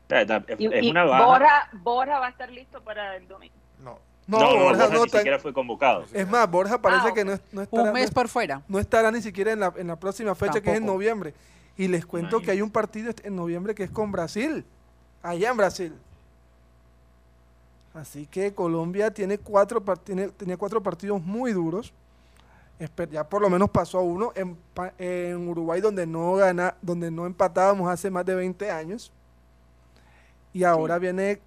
[0.08, 1.24] Es y una baja.
[1.26, 3.54] Borja, Borja va a estar listo para el domingo.
[3.80, 3.98] No.
[4.26, 6.04] No, no, no, Borja Borja no ni está- siquiera fue convocado.
[6.12, 8.62] Es más, Borja parece Ah, que no, no estará, Un mes no, por fuera.
[8.68, 11.34] no estará ni siquiera en la, en la próxima fecha, que es en noviembre.
[11.76, 14.64] Y les cuento que hay un partido en noviembre que es con Brasil,
[15.22, 15.94] allá en Brasil.
[17.94, 21.92] Así que Colombia tiene cuatro, tiene- tenía cuatro partidos muy duros.
[23.10, 24.32] Ya por lo menos pasó a uno
[24.98, 29.12] en Uruguay donde no gana, donde no empatábamos hace más de 20 años.
[30.52, 31.38] Y ahora viene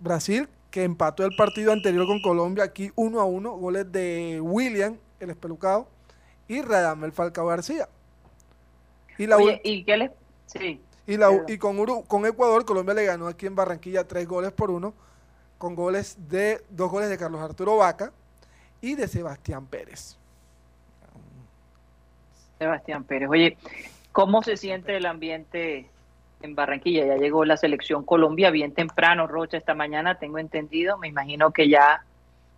[0.00, 4.96] Brasil, que empató el partido anterior con Colombia aquí uno a uno, goles de William,
[5.20, 5.88] el espelucado,
[6.46, 7.88] y Radamel Falcao García.
[9.16, 10.10] Y la Oye, ¿y qué les...?
[10.46, 10.80] Sí.
[11.06, 14.52] y, la, y con, Uru- con Ecuador, Colombia le ganó aquí en Barranquilla tres goles
[14.52, 14.94] por uno,
[15.58, 18.12] con goles de dos goles de Carlos Arturo Vaca
[18.80, 20.16] y de Sebastián Pérez.
[22.58, 23.28] Sebastián Pérez.
[23.28, 23.56] Oye,
[24.12, 25.90] ¿cómo se siente el ambiente
[26.42, 27.06] en Barranquilla?
[27.06, 30.98] Ya llegó la selección Colombia bien temprano, Rocha, esta mañana, tengo entendido.
[30.98, 32.04] Me imagino que ya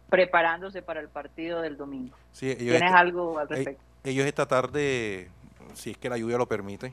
[0.09, 2.16] preparándose para el partido del domingo.
[2.33, 3.83] Sí, ellos, ¿Tienes esta, algo al respecto?
[4.05, 5.29] ellos esta tarde,
[5.75, 6.93] si es que la lluvia lo permite,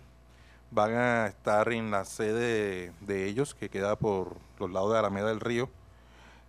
[0.72, 5.28] van a estar en la sede de ellos, que queda por los lados de Alameda
[5.28, 5.70] del Río.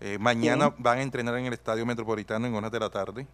[0.00, 3.26] Eh, mañana van a entrenar en el Estadio Metropolitano en horas de la tarde.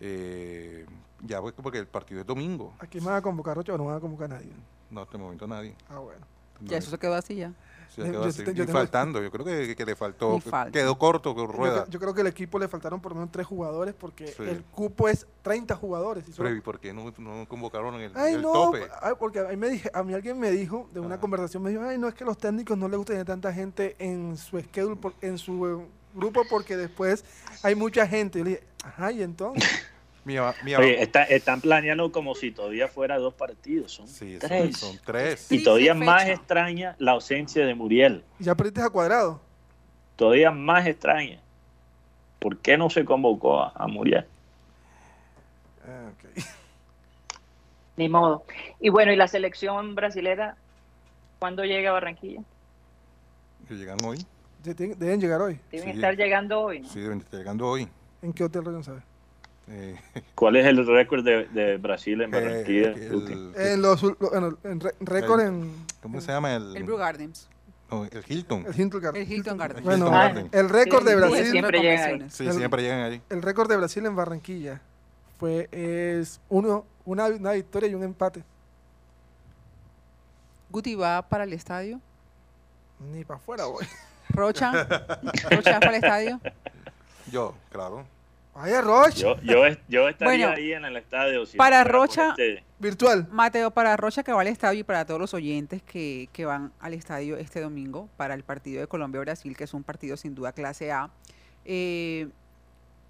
[0.00, 0.86] Eh,
[1.22, 2.74] ya pues porque el partido es domingo.
[2.78, 4.52] Aquí me van a convocar ocho o no van a convocar a nadie.
[4.94, 5.74] No, hasta el momento nadie.
[5.88, 6.24] Ah, bueno.
[6.60, 7.52] Ya eso se quedó así ya.
[7.94, 8.44] Sí, ya quedó yo así.
[8.44, 10.40] yo Y tengo- faltando, yo creo que, que le faltó,
[10.72, 11.86] quedó corto Yo, rueda.
[11.88, 14.42] yo creo que al equipo le faltaron por lo menos tres jugadores porque Sí.
[14.44, 16.28] el cupo es 30 jugadores.
[16.28, 18.88] y solo- Pero ¿y por qué no, no convocaron el, Ay, el no, tope?
[19.02, 21.70] ay, porque a mí, me dije, a mí alguien me dijo, de una conversación, me
[21.70, 24.58] dijo, ay, no es que los técnicos no les gusta tener tanta gente en su
[24.60, 27.24] schedule, por- en su eh, grupo, porque después
[27.64, 28.38] hay mucha gente.
[28.38, 29.62] Yo le dije, ajá, y entonces.
[30.24, 33.92] Mi, ama- mi Oye, ama- está- están planeando como si todavía fuera dos partidos.
[33.92, 34.76] Son sí, tres.
[34.78, 35.50] son tres.
[35.52, 38.24] Y todavía más extraña la ausencia de Muriel.
[38.38, 39.40] ya perdiste a cuadrado.
[40.16, 41.40] Todavía más extraña.
[42.38, 44.26] ¿Por qué no se convocó a, a Muriel?
[45.86, 46.10] Ah.
[47.96, 48.44] Ni modo.
[48.80, 50.56] Y bueno, ¿y la selección brasilera
[51.38, 52.40] cuándo llega a Barranquilla?
[53.68, 54.24] Llegan hoy.
[54.62, 55.60] Deben llegar hoy.
[55.70, 55.94] Deben Sí.
[55.96, 56.88] estar llegando hoy, ¿no?
[56.88, 57.86] Sí, deben estar llegando hoy.
[58.22, 59.00] ¿En qué hotel no sabe?
[59.68, 59.96] Eh,
[60.34, 62.90] ¿Cuál es el récord de, de Brasil en Barranquilla?
[62.90, 64.58] eh, el- En los bueno,
[65.00, 66.54] récord El- en ¿Cómo se llama?
[66.54, 67.48] El, El Blue Gardens.
[67.90, 68.66] no, el Hilton.
[68.66, 69.22] el Hilton Garden.
[69.22, 69.84] El Hilton Garden.
[69.84, 70.48] Bueno, Ah, Garden.
[70.52, 72.10] el récord Sí, de sí, Brasil, siempre llegan ahí.
[72.10, 72.34] convenciones.
[72.34, 73.22] Sí, el- siempre llegan allí.
[73.30, 74.80] el récord de Brasil en Barranquilla
[75.38, 78.44] fue es uno, una, una victoria y un empate.
[80.70, 82.00] Guti va para el estadio.
[83.12, 83.86] Ni para afuera, voy.
[84.30, 84.72] Rocha.
[85.50, 86.40] Rocha va para el estadio.
[87.30, 88.04] Yo, claro.
[88.54, 91.44] Vaya Roche, Yo, yo, est- yo estaría Bueno, ahí en el estadio.
[91.44, 93.26] si para no Rocha- este- virtual.
[93.32, 96.72] Mateo, para Rocha que va al estadio y para todos los oyentes que, que van
[96.78, 100.52] al estadio este domingo para el partido de Colombia-Brasil, que es un partido sin duda
[100.52, 101.10] clase A,
[101.64, 102.28] eh,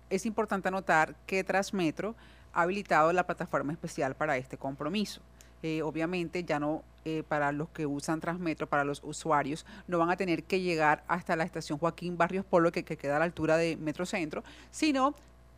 [0.09, 2.14] es importante anotar que Transmetro
[2.54, 5.20] ha habilitado la plataforma especial para este compromiso.
[5.62, 10.11] Eh, obviamente ya no eh, para los que usan Transmetro, para los usuarios, no van
[10.11, 13.24] a tener que llegar hasta la estación Joaquín Barrios Polo, que, que queda a la
[13.26, 15.14] altura de Metrocentro, sino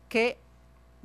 [0.09, 0.37] que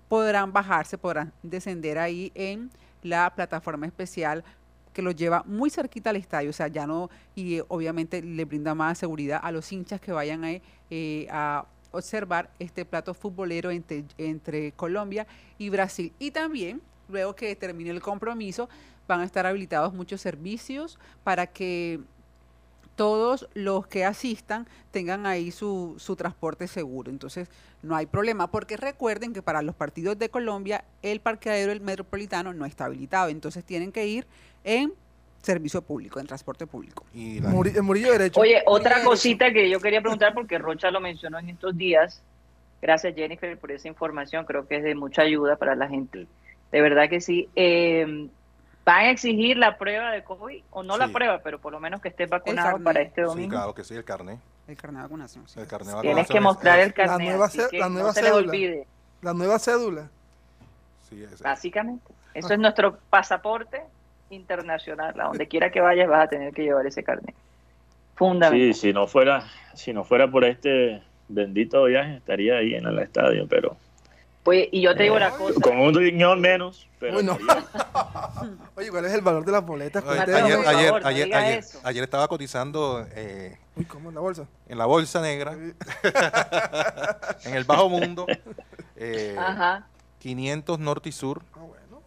[0.08, 2.70] podrán bajarse, podrán descender ahí en
[3.02, 4.44] la plataforma especial
[4.92, 8.44] que los lleva muy cerquita al estadio, o sea, ya no, y eh, obviamente le
[8.44, 10.50] brinda más seguridad a los hinchas que vayan a,
[10.90, 15.26] eh, a observar este plato futbolero entre, entre Colombia
[15.58, 16.12] y Brasil.
[16.18, 18.68] Y también, luego que termine el compromiso,
[19.08, 22.00] van a estar habilitados muchos servicios para que
[22.96, 27.10] todos los que asistan tengan ahí su, su transporte seguro.
[27.10, 27.48] Entonces,
[27.82, 32.52] no hay problema, porque recuerden que para los partidos de Colombia el parqueadero del metropolitano
[32.52, 34.26] no está habilitado, entonces tienen que ir
[34.64, 34.92] en
[35.42, 37.04] servicio público, en transporte público.
[37.12, 38.40] Y Muri- Murillo derecho.
[38.40, 39.10] Oye, otra Derecho.
[39.10, 42.22] cosita que yo quería preguntar, porque Rocha lo mencionó en estos días.
[42.80, 44.44] Gracias, Jennifer, por esa información.
[44.44, 46.28] Creo que es de mucha ayuda para la gente.
[46.70, 47.48] De verdad que sí.
[47.56, 48.28] Eh,
[48.84, 50.62] ¿Van a exigir la prueba de COVID?
[50.72, 51.12] O no la Sí.
[51.12, 53.50] prueba, pero por lo menos que estés vacunado para este sí, domingo.
[53.50, 54.38] claro que sí, el carnet.
[54.66, 55.46] El carnet de vacunación.
[55.48, 55.60] sí.
[55.60, 57.28] El carnet de Tienes que mostrar el carnet.
[57.28, 58.48] nueva así que la nueva no se les cédula.
[58.48, 58.86] olvide,
[59.20, 60.08] La nueva cédula.
[61.08, 62.12] sí, básicamente.
[62.34, 63.82] Eso es nuestro pasaporte
[64.30, 65.18] internacional.
[65.20, 67.34] A donde quiera que vayas vas a tener que llevar ese carnet.
[68.16, 68.74] Fundamental.
[68.74, 72.98] Sí, si no fuera, si no fuera por este bendito viaje, estaría ahí en el
[72.98, 73.76] estadio, pero
[74.44, 75.60] Oye, y yo te digo una cosa.
[75.60, 77.38] con un riñón menos, pero Uy, no.
[78.74, 80.02] Oye, ¿cuál es el valor de las boletas?
[80.04, 80.24] Ayer,
[80.60, 80.66] favor,
[81.06, 84.46] ayer, ayer, ayer estaba cotizando eh, Uy, ¿cómo en la bolsa?
[84.68, 85.52] en la bolsa negra,
[87.44, 88.26] en el bajo mundo,
[88.96, 89.86] eh, Ajá.
[90.18, 92.02] 500 norte y sur, Ah, bueno.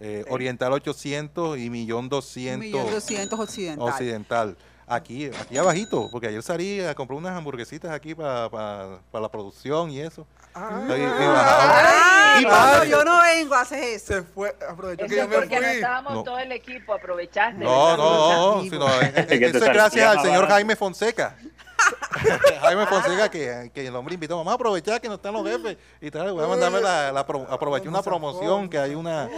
[0.00, 3.88] eh, oriental 800 y millón 200 millón doscientos occidental.
[3.88, 4.56] occidental.
[4.88, 9.98] Aquí, aquí abajito, porque ayer salí a comprar unas hamburguesitas aquí para la producción y
[10.00, 10.24] eso.
[10.58, 14.06] Ah, Ah, yo no vengo, haces eso.
[14.14, 15.76] se fue, aprovechó Eso que yo me porque no fui.
[15.76, 16.22] estábamos No.
[16.24, 17.62] todo el equipo, aprovechaste.
[17.64, 20.48] No, no, no, sino, eh, eh, eso es salía gracias al señor.
[20.48, 21.36] Jaime Fonseca.
[22.62, 25.76] Jaime Fonseca, que, que el hombre invitó, vamos a aprovechar que no están los jefes
[26.00, 29.28] y tal, voy a mandarme la, la pro- aproveché una promoción que hay una...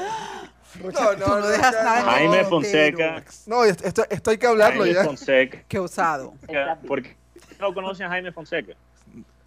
[0.83, 2.45] No, Tú no dejas nada Jaime.
[2.45, 3.23] Fonseca.
[3.47, 5.05] No, esto, hay que hablarlo Jaime ya.
[5.05, 5.59] Fonseca.
[5.67, 6.35] Qué osado.
[6.87, 7.17] ¿Por qué
[7.59, 8.75] no conocen a Jaime Fonseca?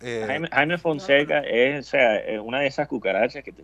[0.02, 3.64] Eh, Jaime, Jaime Fonseca es, o sea, es una de esas cucarachas que te,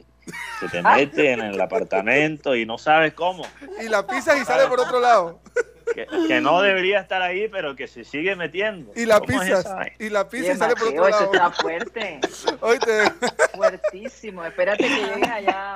[0.60, 3.46] se te mete en el apartamento y no sabes cómo.
[3.82, 5.40] Y la pisas y sale por otro lado.
[5.96, 8.92] Que, que no debería estar ahí, pero que se sigue metiendo.
[8.94, 9.66] Y la ¿Cómo es pisas.
[10.00, 11.34] Y la Oye, pisas y sale por otro eso lado.
[11.34, 12.20] está fuerte,
[12.62, 13.04] Oíste.
[13.56, 14.44] fuertísimo.
[14.46, 15.74] Espérate que lleguen allá.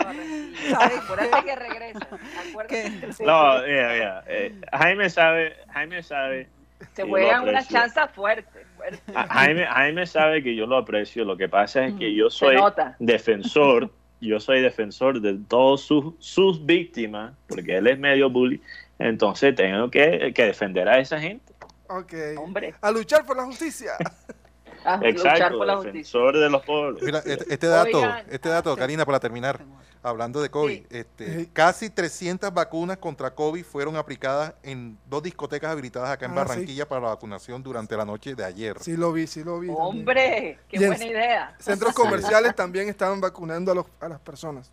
[0.69, 2.07] ¿Sabes Acuérdate que regresa.
[2.49, 2.83] Acuérdate
[3.17, 4.23] que No, mira, mira.
[4.27, 6.49] eh, Jaime sabe, Jaime sabe.
[6.95, 7.79] Se yo juegan lo unas aprecio.
[7.79, 8.65] chanzas fuertes.
[8.75, 9.01] fuertes.
[9.15, 11.23] a- Jaime, Jaime sabe que yo lo aprecio.
[11.25, 12.57] Lo que pasa es que yo Se soy
[12.99, 13.89] defensor.
[14.23, 18.61] Yo soy defensor de todas sus, sus víctimas, porque él es medio bully.
[18.99, 21.51] Entonces tengo que, que defender a esa gente.
[21.89, 22.13] Ok.
[22.37, 23.93] Hombre, A luchar por la justicia.
[24.85, 27.03] a Exacto, por la defensor de los pobres.
[27.03, 28.25] Mira, este, este dato, Oigan.
[28.29, 29.59] este dato, Karina, para terminar,
[30.03, 30.87] hablando de COVID, Sí.
[30.89, 31.49] este, Sí.
[31.53, 36.87] casi 300 vacunas contra COVID fueron aplicadas en dos discotecas habilitadas acá en Ah, Barranquilla
[36.87, 38.77] para la vacunación durante la noche de ayer.
[38.81, 39.67] Sí lo vi, sí lo vi.
[39.67, 39.85] también.
[39.87, 41.55] Hombre, qué Y en- buena idea.
[41.59, 41.93] Centros
[42.33, 44.71] comerciales también estaban vacunando a, los, a las personas.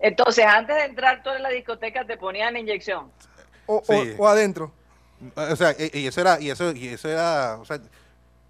[0.00, 3.10] Entonces, antes de entrar toda la discoteca te ponían inyección.
[3.66, 4.14] O, o- Sí.
[4.18, 4.72] o adentro.
[5.36, 7.80] O sea, y, y eso era, y eso, y eso era, o sea,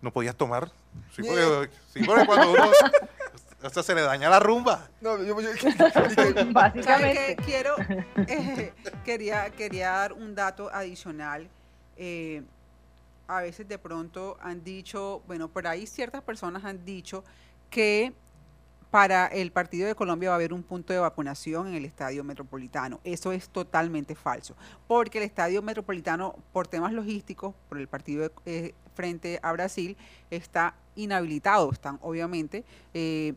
[0.02, 0.70] no podías tomar.
[1.14, 2.64] Sí, porque, sí, porque cuando uno,
[3.72, 4.88] sea, se le daña la rumba.
[5.00, 5.50] No, yo, yo-
[5.92, 6.16] ¿Sabes
[6.52, 7.36] Básicamente.
[7.44, 7.76] Quiero,
[8.28, 8.72] eh,
[9.04, 11.48] quería, quería dar un dato adicional.
[11.96, 12.42] Eh,
[13.28, 17.24] a veces de pronto han dicho, bueno, por ahí ciertas personas han dicho
[17.70, 18.12] que
[18.90, 22.24] para el partido de Colombia va a haber un punto de vacunación en el estadio
[22.24, 23.00] metropolitano.
[23.04, 24.54] Eso es totalmente falso,
[24.86, 29.96] porque el estadio metropolitano, por temas logísticos, por el partido de- eh, frente a Brasil,
[30.30, 31.70] está inhabilitado.
[31.70, 33.34] Están obviamente eh,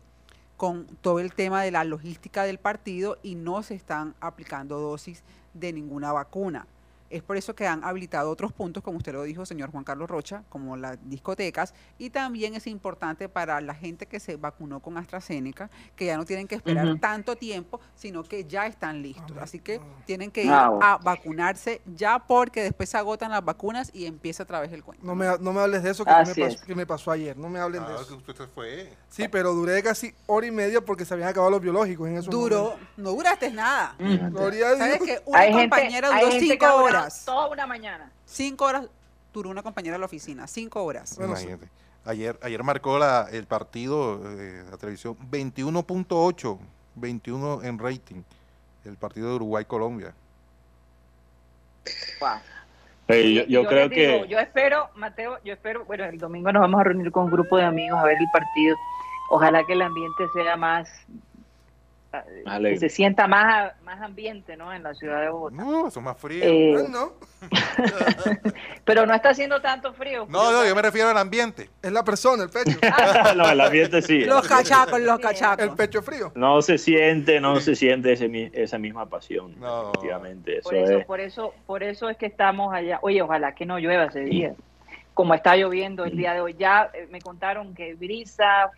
[0.57, 5.23] con todo el tema de la logística del partido y no se están aplicando dosis
[5.53, 6.67] de ninguna vacuna.
[7.09, 10.09] Es por eso que han habilitado otros puntos, como usted lo dijo, señor Juan Carlos
[10.09, 14.97] Rocha, como las discotecas, y también es importante para la gente que se vacunó con
[14.97, 19.37] AstraZeneca, que ya no tienen que esperar tanto tiempo, sino que ya están listos.
[19.39, 23.91] Así que tienen que ir Ah, a vacunarse ya porque después se agotan las vacunas
[23.93, 25.05] y empieza otra vez el cuento.
[25.05, 26.61] no, me, no me hables de eso que, me pasó, es.
[26.61, 27.37] que me pasó ayer.
[27.37, 28.21] No me hablen de Ah, eso.
[28.23, 28.91] que usted fue.
[29.09, 32.29] Sí, pero duré casi hora y media porque se habían acabado los biológicos en esos
[32.31, 32.87] Duró, momentos.
[32.97, 33.95] no duraste nada.
[33.99, 35.05] Gloria a ¿Sabes Dios.
[35.19, 37.25] que una Hay compañera duró gente que cinco durado horas?
[37.25, 38.11] Toda una mañana.
[38.25, 38.87] Cinco horas
[39.33, 41.15] duró una compañera de la oficina, cinco horas.
[41.17, 41.33] Bueno.
[41.33, 41.69] Imagínate.
[42.05, 46.59] Ayer, ayer marcó la, el partido eh, la televisión 21.8,
[46.95, 48.21] 21 en rating,
[48.85, 50.13] el partido de Uruguay-Colombia.
[52.19, 52.29] Wow.
[53.07, 56.81] Yo, yo creo digo, que Yo espero, Mateo, yo espero, bueno, el domingo nos vamos
[56.81, 58.75] a reunir con un grupo de amigos a ver el partido.
[59.29, 60.89] Ojalá que el ambiente sea más,
[62.23, 62.79] que alegre.
[62.79, 64.71] se sienta más, más ambiente, ¿no?
[64.73, 65.55] En la ciudad de Bogotá.
[65.55, 66.43] No, eso es más frío.
[66.43, 67.13] Eh, Ah, no,
[68.85, 70.25] pero no está haciendo tanto frío.
[70.29, 71.69] no, no, yo me refiero al ambiente.
[71.81, 72.77] es la persona, el pecho.
[73.35, 74.25] no, el ambiente sí.
[74.25, 75.63] Los cachacos, los cachacos.
[75.65, 76.31] El pecho frío.
[76.35, 79.59] No se siente, no se siente ese, esa misma pasión.
[79.59, 79.89] No.
[79.89, 81.05] Efectivamente, eso, Por eso, es.
[81.05, 82.99] por eso, por eso es que estamos allá.
[83.01, 84.55] Oye, ojalá que no llueva ese día.
[85.13, 88.69] Como está lloviendo el día de hoy, ya eh, me contaron que brisa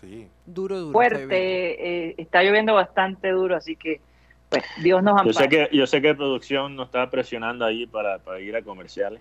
[0.00, 0.28] Sí.
[0.46, 1.02] Duro, duro.
[1.02, 1.84] está fuerte, lloviendo.
[1.84, 4.00] eh, está lloviendo bastante duro, así que
[4.48, 5.68] pues Dios nos Yo sé ampare.
[5.68, 9.20] que yo sé que producción nos está presionando ahí para, para ir a comerciales,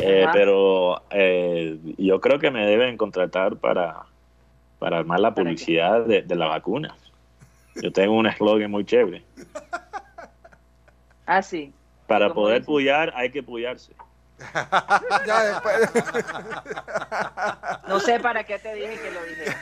[0.00, 4.02] eh, pero eh, yo creo que me deben contratar para,
[4.78, 6.96] para armar la publicidad de, de la vacuna.
[7.80, 9.22] Yo tengo un eslogan muy chévere.
[11.26, 11.72] Ah, sí.
[12.06, 13.92] Para ¿Cómo poder puyar hay que puyarse.
[15.26, 15.90] Ya después.
[17.86, 19.56] No sé para qué te dije que lo dije.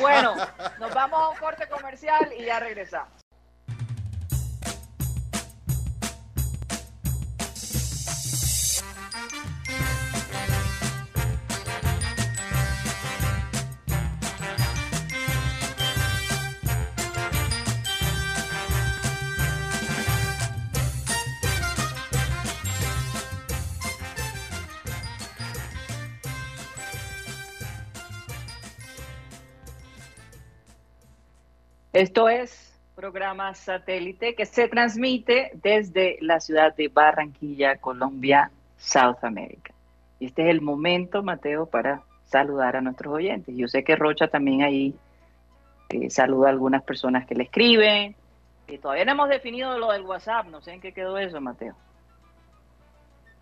[0.00, 0.34] Bueno,
[0.78, 3.19] nos vamos a un corte comercial y ya regresamos.
[32.00, 39.74] Esto es programa satélite que se transmite desde la ciudad de Barranquilla, Colombia, South America.
[40.18, 43.54] Y este es el momento, Mateo, para saludar a nuestros oyentes.
[43.54, 44.94] Yo sé que Rocha también ahí
[45.90, 48.16] eh, saluda a algunas personas que le escriben.
[48.66, 51.74] Y todavía no hemos definido lo del WhatsApp, no sé en qué quedó eso, Mateo.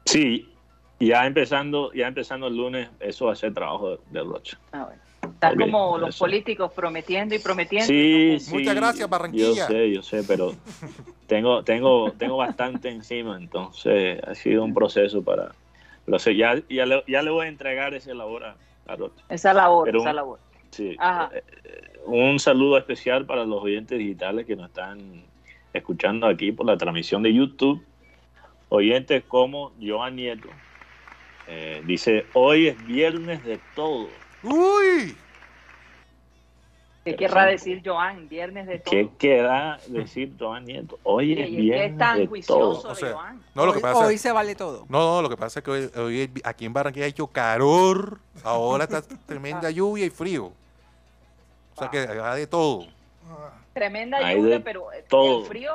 [0.04, 0.52] Sí,
[0.98, 4.58] ya empezando, ya empezando el lunes, eso va a ser trabajo de, de Rocha.
[4.72, 5.07] Ah, bueno.
[5.40, 6.24] Tal Ok, como los eso.
[6.24, 7.86] políticos prometiendo y prometiendo.
[7.86, 8.54] Sí, y sí.
[8.54, 9.44] Muchas gracias, Barranquilla.
[9.54, 10.52] Yo sé, yo sé, pero
[11.26, 15.52] tengo, tengo, tengo bastante encima, entonces ha sido un proceso para.
[16.06, 18.56] Lo sé, ya, ya, le, ya le voy a entregar ese labor a,
[18.86, 19.22] a Rocha.
[19.28, 20.38] Esa labor, Pero esa un- labor.
[20.70, 20.96] Sí.
[20.98, 21.30] Ajá.
[21.34, 25.22] Eh, eh, Un saludo especial para los oyentes digitales que nos están
[25.72, 27.84] escuchando aquí por la transmisión de YouTube.
[28.70, 30.48] Oyentes como Joan Nieto.
[31.46, 34.08] eh, dice, hoy es viernes de todo.
[34.42, 35.16] ¡Uy!
[37.04, 38.28] ¿Qué querrá decir Joan?
[38.28, 38.90] Viernes de todo.
[38.90, 40.98] ¿Qué queda decir Joan Nieto?
[41.04, 42.92] Hoy ¿Y es qué viernes es tan de juicioso todo.
[42.92, 43.42] O sea, Joan?
[43.54, 44.84] No, lo que hoy, pasa hoy se vale todo.
[44.88, 48.18] No, no, lo que pasa es que hoy, hoy aquí en Barranquilla ha hecho calor,
[48.44, 50.52] ahora está tremenda lluvia y frío.
[51.74, 52.86] O sea que hay de todo.
[53.72, 55.42] Tremenda Hay lluvia, pero todo.
[55.42, 55.72] el frío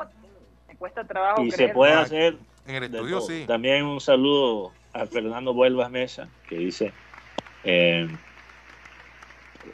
[0.67, 2.37] me cuesta trabajo Y se puede hacer
[2.67, 3.45] En el estudio sí.
[3.47, 6.91] También un saludo a Fernando Vuelvas Mesa, que dice
[7.63, 8.09] eh,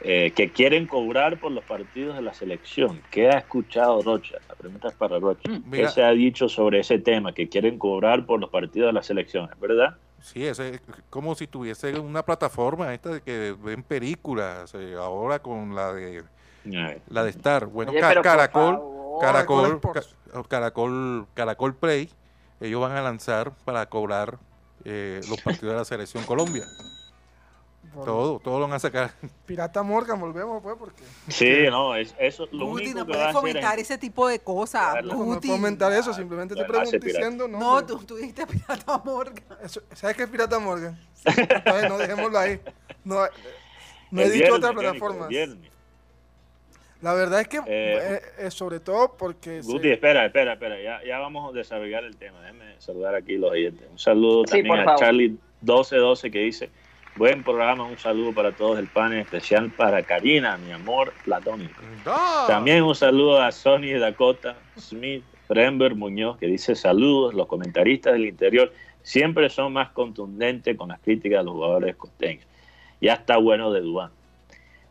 [0.02, 3.00] eh, que quieren cobrar por los partidos de la selección.
[3.10, 4.36] ¿Qué ha escuchado Rocha?
[4.48, 5.50] La pregunta es para Rocha.
[5.50, 7.32] Mm, ¿Qué se ha dicho sobre ese tema?
[7.32, 9.96] Que quieren cobrar por los partidos de la selección, ¿es verdad?
[10.20, 10.60] Sí, es
[11.08, 16.22] como si tuviese una plataforma esta de que ven películas, eh, ahora con la de
[17.08, 17.66] la de Star.
[17.66, 19.20] Bueno, Oye, Ca- Caracol, favor.
[19.22, 19.80] Caracol.
[19.80, 22.10] Ca- Caracol, Caracol Play,
[22.60, 24.38] ellos van a lanzar para cobrar
[24.84, 26.64] eh, los partidos de la selección Colombia.
[27.94, 29.10] Por- Todo, todo lo van a sacar.
[29.46, 33.56] Pirata Morgan, volvemos pues, porque Sí, no, es, eso lo Guti, único no que puedes
[33.56, 33.80] es...
[33.80, 35.04] ese tipo de cosas.
[35.04, 37.06] No, puedo comentar eso, simplemente te pregunto pirata.
[37.06, 39.44] diciendo, no, No, tú, tú dijiste Pirata Morgan.
[39.62, 40.98] Eso- ¿Sabes qué es Pirata Morgan?
[41.24, 42.60] Entonces no dejémoslo ahí.
[43.04, 43.16] No,
[44.10, 45.28] no he el dicho viernes, plataformas.
[45.28, 45.70] viernes.
[47.02, 49.62] La verdad es que, Eh, eh, eh, sobre todo porque...
[49.62, 52.40] se- Guti, espera, espera, espera, ya, ya vamos a desarrollar el tema.
[52.42, 53.88] Déjame saludar aquí los oyentes.
[53.90, 55.00] Un saludo Sí, también a favor.
[55.00, 55.28] Charlie
[55.62, 56.70] 1212 que dice,
[57.20, 61.82] buen programa, un saludo para todos el panel, especial para Karina, mi amor platónico.
[62.46, 68.24] También un saludo a Sony Dakota Smith Frember Muñoz que dice saludos, los comentaristas del
[68.24, 72.46] interior siempre son más contundentes con las críticas de los jugadores costeños.
[73.02, 74.12] Ya está bueno de Dubán.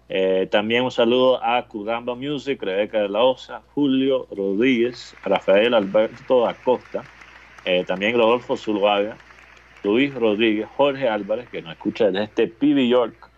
[0.08, 6.48] Eh, también un saludo a Curamba Music, Rebeca de la Osa, Julio Rodríguez, Rafael Alberto
[6.48, 7.04] Acosta,
[7.66, 9.18] eh, también Rodolfo Zuluaga,
[9.84, 13.30] Luis Rodríguez, Jorge Álvarez, que nos escucha desde este PB York,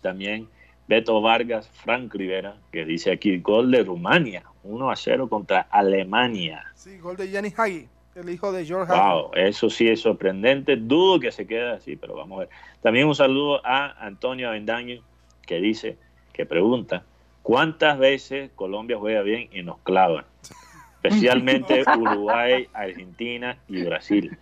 [0.00, 0.48] también
[0.88, 6.64] Beto Vargas, Frank Rivera, que dice aquí gol de Rumania, 1 a 0 contra Alemania.
[6.74, 9.00] Sí, gol de Gianni Hagi, el hijo de George Hagi.
[9.00, 10.76] Wow, eso sí es sorprendente.
[10.76, 12.48] Dudo que se quede así, pero vamos a ver.
[12.80, 15.02] También un saludo a Antonio Avendaño,
[15.46, 15.98] que dice,
[16.32, 17.04] que pregunta,
[17.42, 20.24] ¿cuántas veces Colombia juega bien y nos clavan?
[21.02, 24.36] Especialmente Uruguay, Argentina y Brasil.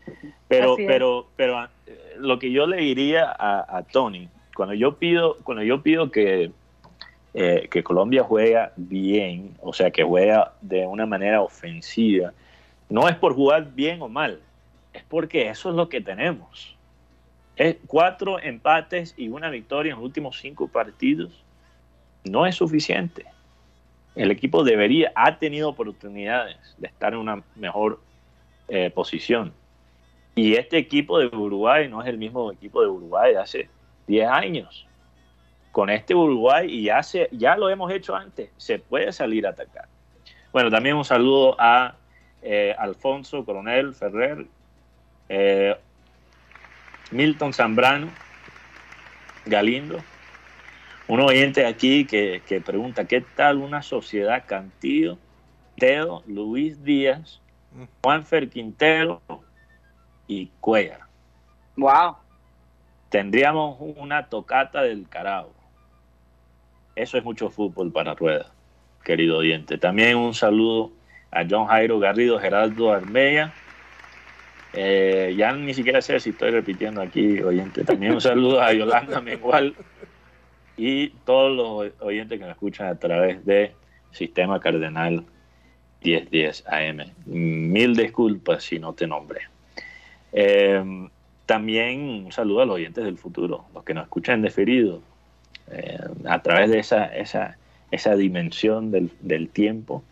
[0.48, 5.36] Pero, pero, pero eh, lo que yo le diría a, a Tony, cuando yo pido,
[5.44, 6.50] cuando yo pido que,
[7.34, 12.32] eh, que Colombia juega bien, o sea, que juega de una manera ofensiva,
[12.88, 14.40] no es por jugar bien o mal,
[14.94, 16.74] es porque eso es lo que tenemos.
[17.56, 21.44] Es cuatro empates y una victoria en los últimos cinco partidos
[22.24, 23.26] no es suficiente.
[24.16, 28.00] El equipo debería, ha tenido oportunidades de estar en una mejor
[28.68, 29.52] eh, posición.
[30.34, 33.68] Y este equipo de Uruguay no es el mismo equipo de Uruguay de hace
[34.06, 34.86] 10 años.
[35.70, 39.50] Con este Uruguay, y ya, se, ya lo hemos hecho antes, se puede salir a
[39.50, 39.86] atacar.
[40.50, 41.94] Bueno, también un saludo a
[42.40, 44.46] eh, Alfonso Coronel Ferrer,
[45.28, 45.76] eh,
[47.10, 48.08] Milton Zambrano,
[49.44, 49.98] Galindo,
[51.08, 55.18] un oyente aquí que, que pregunta, ¿qué tal una sociedad Cantillo,
[55.76, 57.40] Teo, Luis Díaz,
[58.02, 59.20] Juanfer Quintero
[60.26, 61.00] y Cuellar?
[61.76, 62.16] Wow.
[63.08, 65.52] Tendríamos una tocata del carajo.
[66.96, 68.52] Eso es mucho fútbol para Rueda,
[69.04, 69.78] querido oyente.
[69.78, 70.90] También un saludo
[71.30, 73.52] a John Jairo Garrido, Gerardo Armella.
[74.72, 77.84] Eh, ya ni siquiera sé si estoy repitiendo aquí, oyente.
[77.84, 79.74] También un saludo a Yolanda Mengual
[80.76, 83.72] y todos los oyentes que me escuchan a través de
[84.12, 85.24] Sistema Cardenal
[86.02, 87.12] 1010 AM.
[87.26, 89.40] Mil disculpas si no te nombré.
[90.32, 91.08] Eh,
[91.46, 95.00] también un saludo a los oyentes del futuro, los que nos escuchan deferido,
[95.70, 97.56] eh, a través de esa, esa
[97.90, 100.02] esa dimensión del, del tiempo,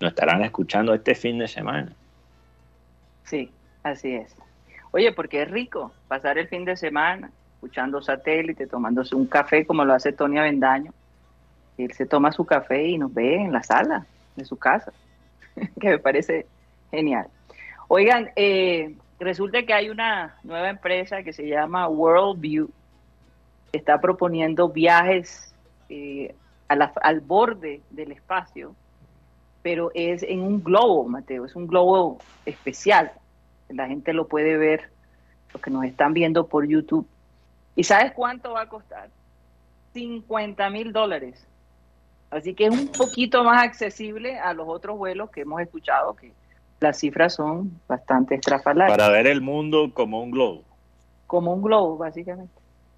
[0.00, 1.92] nos estarán escuchando este fin de semana.
[3.24, 3.50] Sí,
[3.82, 4.34] así es.
[4.90, 9.84] Oye, porque es rico pasar el fin de semana escuchando satélite, tomándose un café como
[9.84, 10.92] lo hace Tony Avendaño.
[11.76, 14.06] Él se toma su café y nos ve en la sala
[14.36, 14.92] de su casa,
[15.80, 16.46] que me parece
[16.92, 17.26] genial.
[17.88, 22.70] Oigan, eh, resulta que hay una nueva empresa que se llama Worldview,
[23.72, 25.52] que está proponiendo viajes
[25.88, 26.36] eh,
[26.68, 28.76] al borde del espacio,
[29.62, 33.10] pero es en un globo, Mateo, es un globo especial.
[33.68, 34.90] La gente lo puede ver,
[35.52, 37.06] los que nos están viendo por YouTube.
[37.78, 39.08] ¿Y sabes cuánto va a costar?
[39.92, 41.46] 50 mil dólares.
[42.28, 46.32] Así que es un poquito más accesible a los otros vuelos que hemos escuchado, que
[46.80, 48.98] las cifras son bastante estrafalarias.
[48.98, 50.64] Para ver el mundo como un globo.
[51.28, 52.52] Como un globo, básicamente.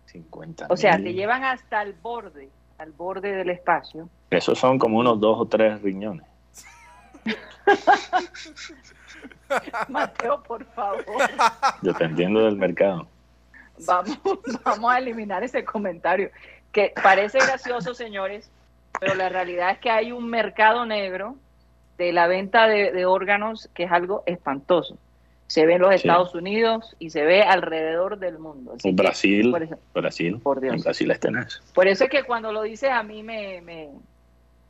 [0.06, 4.08] 50 O sea, te llevan hasta el borde, al borde del espacio.
[4.30, 6.24] Esos son como unos dos o tres riñones.
[9.90, 11.04] Mateo, por favor,
[11.82, 13.09] Dependiendo del mercado.
[13.86, 14.18] Vamos,
[14.64, 16.30] vamos a eliminar ese comentario.
[16.72, 18.50] Que parece gracioso, señores,
[19.00, 21.36] pero la realidad es que hay un mercado negro
[21.98, 24.96] de la venta de, de órganos que es algo espantoso.
[25.48, 25.96] Se ve en los Sí.
[25.96, 28.74] Estados Unidos y se ve alrededor del mundo.
[28.76, 30.74] Así que, Brasil, por eso- Brasil, Por Dios.
[30.76, 31.60] en Brasil es tenaz.
[31.74, 33.88] Por eso es que cuando lo dices a mí me, me,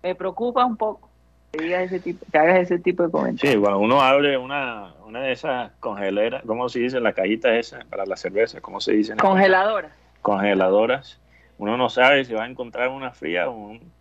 [0.03, 1.10] me preocupa un poco
[1.53, 3.55] que, digas ese tipo, que hagas ese tipo de comentarios.
[3.55, 7.01] Sí, cuando uno abre una, una de esas congeleras, ¿cómo se dice?
[7.01, 9.17] La cajita esa para la cerveza, ¿cómo se dice?
[9.17, 9.91] Congeladora.
[10.23, 11.19] Congeladoras.
[11.59, 13.93] Uno no sabe si va a encontrar una fría o un,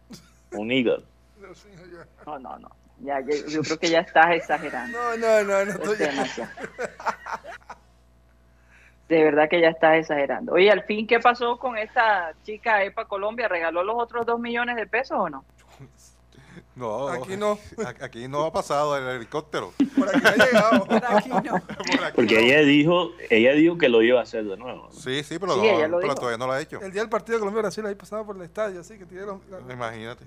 [0.54, 1.04] un hígado.
[2.26, 2.70] No, no, no.
[3.02, 4.98] Ya, yo, yo creo que ya estás exagerando.
[4.98, 6.52] No, no, no, no Es estoy demasiado.
[9.08, 10.54] De verdad que ya estás exagerando.
[10.54, 13.48] Oye, al fin, ¿qué pasó con esta chica EPA Colombia?
[13.48, 15.44] ¿Regaló los otros dos millones de pesos o no?
[16.80, 17.60] No, Aquí no.
[18.02, 19.74] Aquí no ha pasado el helicóptero.
[19.98, 20.86] Por aquí no ha llegado.
[20.88, 21.42] Por aquí no.
[21.68, 22.42] Por aquí Porque no.
[22.42, 24.90] ella dijo, ella dijo que lo iba a hacer de nuevo.
[24.92, 26.16] Sí, sí, pero, Sí, no- ella lo pero dijo.
[26.16, 26.80] todavía no lo ha hecho.
[26.82, 30.24] El día del partido de Colombia-Brasil ahí pasaba por el estadio, así que la- Imagínate.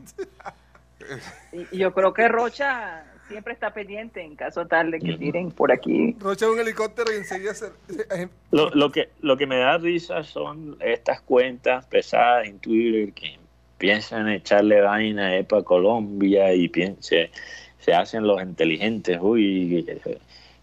[1.52, 5.72] Y yo creo que Rocha siempre está pendiente en caso tal de que tiren por
[5.72, 6.14] aquí.
[6.20, 7.70] Rocha un helicóptero y enseguida se...
[7.88, 13.12] se- Lo, lo que, lo que me da risa son estas cuentas pesadas en Twitter
[13.14, 13.38] que
[13.82, 17.32] piensan echarle vaina a EPA Colombia y piense,
[17.80, 19.18] se hacen los inteligentes.
[19.20, 19.84] Uy,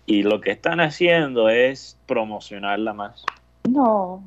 [0.06, 3.26] y lo que están haciendo es promocionarla más.
[3.70, 4.24] No,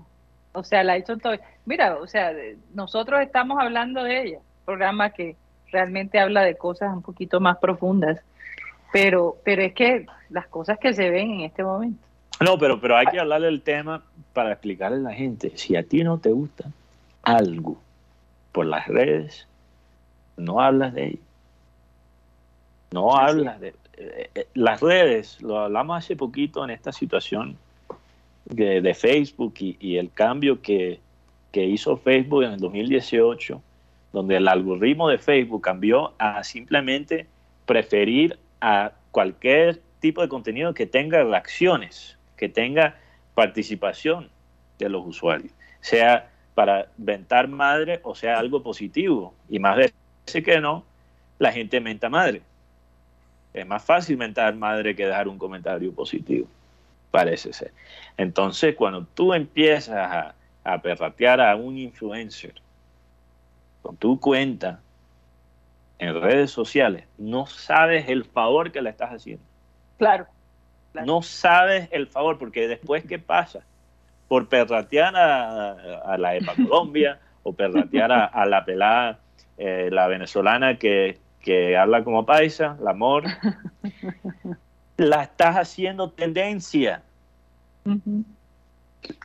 [0.52, 1.32] o sea, la hizo todo.
[1.64, 2.34] Mira, o sea,
[2.74, 5.36] nosotros estamos hablando de ella, programa que
[5.70, 8.20] realmente habla de cosas un poquito más profundas,
[8.92, 12.04] pero, pero es que las cosas que se ven en este momento.
[12.44, 14.02] No, pero, pero hay que hablar del tema
[14.34, 15.56] para explicarle a la gente.
[15.56, 16.66] Si a ti no te gusta
[17.22, 17.78] algo
[18.52, 19.46] por las redes,
[20.36, 21.18] no hablas de ello.
[22.92, 23.74] No hablas de...
[23.96, 27.56] eh, eh, las redes, lo hablamos hace poquito en esta situación
[28.44, 31.00] de, de Facebook y, y el cambio que,
[31.52, 33.62] que hizo Facebook en el 2018,
[34.12, 37.26] donde el algoritmo de Facebook cambió a simplemente
[37.64, 42.96] preferir a cualquier tipo de contenido que tenga reacciones, que tenga
[43.34, 44.28] participación
[44.78, 49.34] de los usuarios, sea para ventar madre o sea algo positivo.
[49.48, 50.84] Y más veces que no,
[51.38, 52.42] la gente menta madre.
[53.52, 56.46] Es más fácil mentar madre que dejar un comentario positivo,
[57.10, 57.72] parece ser.
[58.16, 60.34] Entonces, cuando tú empiezas a,
[60.64, 62.54] a perratear a un influencer
[63.82, 64.80] con tu cuenta
[65.98, 69.44] en redes sociales, no sabes el favor que le estás haciendo.
[69.98, 70.26] Claro.
[70.92, 71.06] Claro.
[71.06, 73.64] No sabes el favor, porque después, ¿qué pasa?
[74.32, 75.72] Por perratear a,
[76.06, 79.18] a la EPA Colombia o perratear a, a la pelada,
[79.58, 83.24] eh, la venezolana que, que habla como paisa, la amor,
[84.96, 87.02] la estás haciendo tendencia.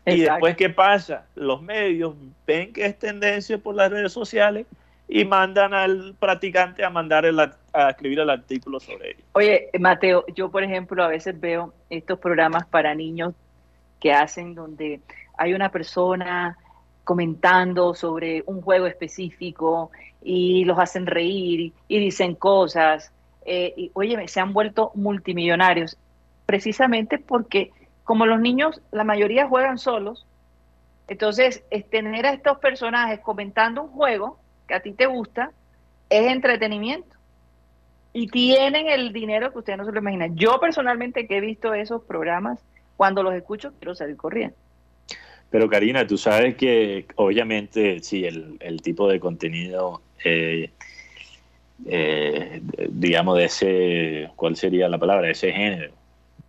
[0.06, 1.26] Y después, ¿qué pasa?
[1.36, 2.14] Los medios
[2.46, 4.66] ven que es tendencia por las redes sociales
[5.08, 9.24] y mandan al practicante a mandar el, a escribir el artículo sobre ello.
[9.32, 13.34] Oye, Mateo, yo por ejemplo a veces veo estos programas para niños
[14.00, 15.02] que hacen donde
[15.38, 16.58] hay una persona
[17.04, 19.92] comentando sobre un juego específico
[20.22, 23.12] y los hacen reír y dicen cosas.
[23.46, 25.98] Eh, y, oye, se han vuelto multimillonarios
[26.46, 27.72] precisamente porque
[28.04, 30.26] como los niños, la mayoría juegan solos,
[31.10, 35.52] entonces es tener a estos personajes comentando un juego que a ti te gusta
[36.10, 37.16] es entretenimiento
[38.14, 40.36] y tienen el dinero que ustedes no se lo imaginan.
[40.36, 42.60] Yo personalmente que he visto esos programas,
[42.98, 44.56] cuando los escucho quiero salir corriendo.
[45.50, 50.72] Pero Karina, tú sabes que obviamente sí, el, el tipo de contenido eh,
[51.86, 55.28] eh, digamos, de ese, ¿cuál sería la palabra?
[55.28, 55.94] De ese género.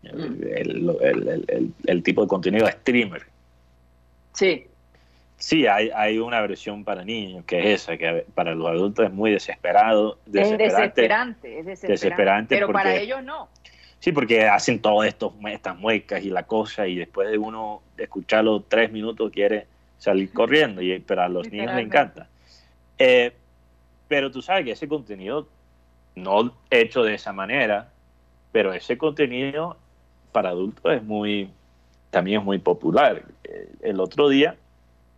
[0.02, 3.22] El, el- tipo de contenido streamer.
[4.32, 4.66] Sí,
[5.40, 9.12] Sí, hay, hay una versión para niños, que es esa, que para los adultos es
[9.12, 11.02] muy desesperado, es desesperante.
[11.02, 11.92] desesperante, es desesperante.
[11.92, 13.48] Desesperante pero para ellos no.
[14.00, 18.62] Sí, porque hacen todo esto, estas muecas y la cosa, y después de uno escucharlo
[18.62, 19.66] tres minutos quiere
[19.98, 22.28] salir corriendo, y, pero a los niños les encanta.
[22.96, 23.32] Eh,
[24.06, 25.48] pero tú sabes que ese contenido,
[26.14, 27.90] no hecho de esa manera,
[28.52, 29.76] pero ese contenido
[30.30, 31.50] para adultos es muy,
[32.10, 33.24] también es muy popular.
[33.42, 34.56] Eh, el otro día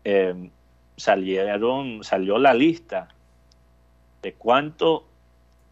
[0.05, 0.51] eh,
[0.97, 3.09] salieron, salió la lista
[4.23, 5.05] de cuánto,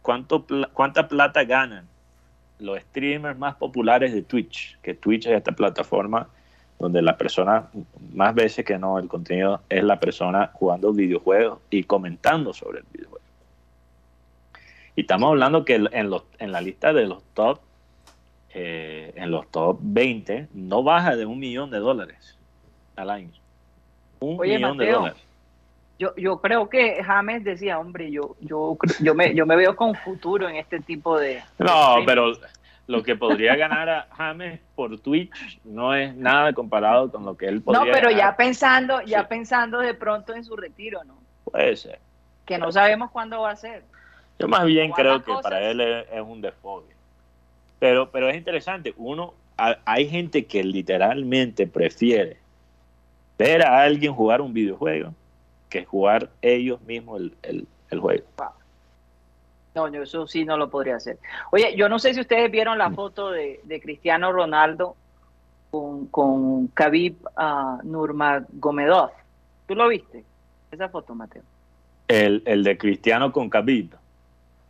[0.03, 1.88] cuánto, cuánta plata ganan
[2.59, 6.27] los streamers más populares de Twitch, que Twitch es esta plataforma
[6.79, 7.69] donde la persona,
[8.13, 12.85] más veces que no, el contenido es la persona jugando videojuegos y comentando sobre el
[12.91, 13.25] videojuego.
[14.95, 17.59] Y estamos hablando que en, los, en la lista de los top,
[18.53, 22.37] eh, en los top 20, no baja de un millón de dólares
[22.95, 23.31] al año.
[24.21, 25.21] Un Oye, millón de dólares.
[25.99, 29.93] Yo, yo creo que James decía, hombre, yo, yo, yo, me, yo me veo con
[29.95, 31.43] futuro en este tipo de...
[31.57, 32.31] No, de- pero
[32.87, 37.47] lo que podría ganar a James por Twitch no es nada comparado con lo que
[37.47, 39.25] él podría No, pero ya pensando, ya Sí.
[39.29, 41.15] pensando de pronto en su retiro, ¿no?
[41.43, 41.99] Puede ser.
[42.45, 43.83] Que no sabemos cuándo va a ser.
[44.39, 45.43] Yo más bien creo que cosas.
[45.43, 46.87] para él es, es un desfogue.
[47.77, 48.93] Pero, pero es interesante.
[48.97, 52.37] Uno, ha- hay gente que literalmente prefiere
[53.37, 55.13] ver a alguien jugar un videojuego
[55.69, 58.23] que jugar ellos mismos el, el- el juego.
[59.75, 61.19] No, yo eso sí no lo podría hacer.
[61.51, 64.95] Oye, yo no sé si ustedes vieron la foto de, de Cristiano Ronaldo
[65.71, 69.11] con, con Khabib ah, Nurmagomedov.
[69.67, 70.23] ¿Tú lo viste?
[70.71, 71.43] Esa foto, Mateo.
[72.07, 73.93] El, el de Cristiano con Khabib.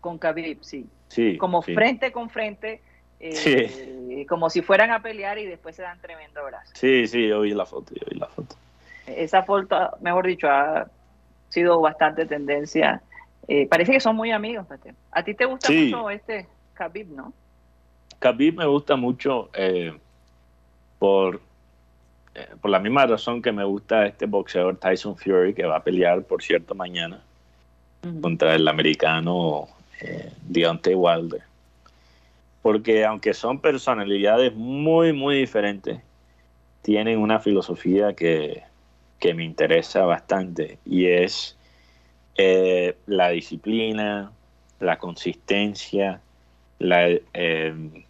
[0.02, 0.86] Con Khabib, sí.
[1.08, 1.74] Sí, Como sí.
[1.74, 2.82] frente con frente,
[3.20, 6.72] eh, como si fueran a pelear y después se dan tremendo abrazo.
[6.76, 8.56] Sí, sí, yo vi la foto, yo vi la foto.
[9.16, 10.88] Esa foto, mejor dicho, ha
[11.50, 13.02] sido bastante tendencia.
[13.48, 14.68] Eh, parece que son muy amigos.
[15.12, 15.86] ¿A ti te gusta Sí.
[15.86, 17.34] mucho este Khabib, no?
[18.20, 19.98] Khabib me gusta mucho eh,
[21.00, 21.42] por,
[22.36, 25.84] eh, por la misma razón que me gusta este boxeador Tyson Fury que va a
[25.84, 27.22] pelear, por cierto, mañana
[28.22, 29.68] contra el americano
[30.44, 31.42] Deontay Wilder.
[32.62, 36.00] Porque aunque son personalidades muy, muy diferentes,
[36.82, 38.64] tienen una filosofía que,
[39.20, 41.58] que me interesa bastante y es
[42.36, 44.32] eh, la disciplina,
[44.80, 46.22] la consistencia,
[46.80, 48.06] la, eh,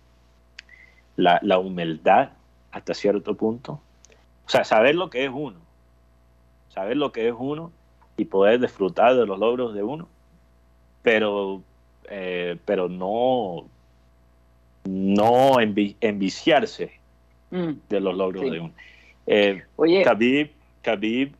[1.15, 2.29] la, la humildad
[2.71, 3.81] hasta cierto punto.
[4.45, 5.57] O sea, saber lo que es uno,
[6.73, 7.71] saber lo que es uno
[8.17, 10.07] y poder disfrutar de los logros de uno,
[11.01, 11.61] pero,
[12.09, 13.65] eh, pero no,
[14.85, 16.91] no envi- enviciarse
[17.51, 17.71] Mm.
[17.89, 18.49] de los logros Sí.
[18.51, 18.73] de uno.
[19.25, 20.51] Eh, Oye, Khabib,
[20.81, 21.33] Khabib,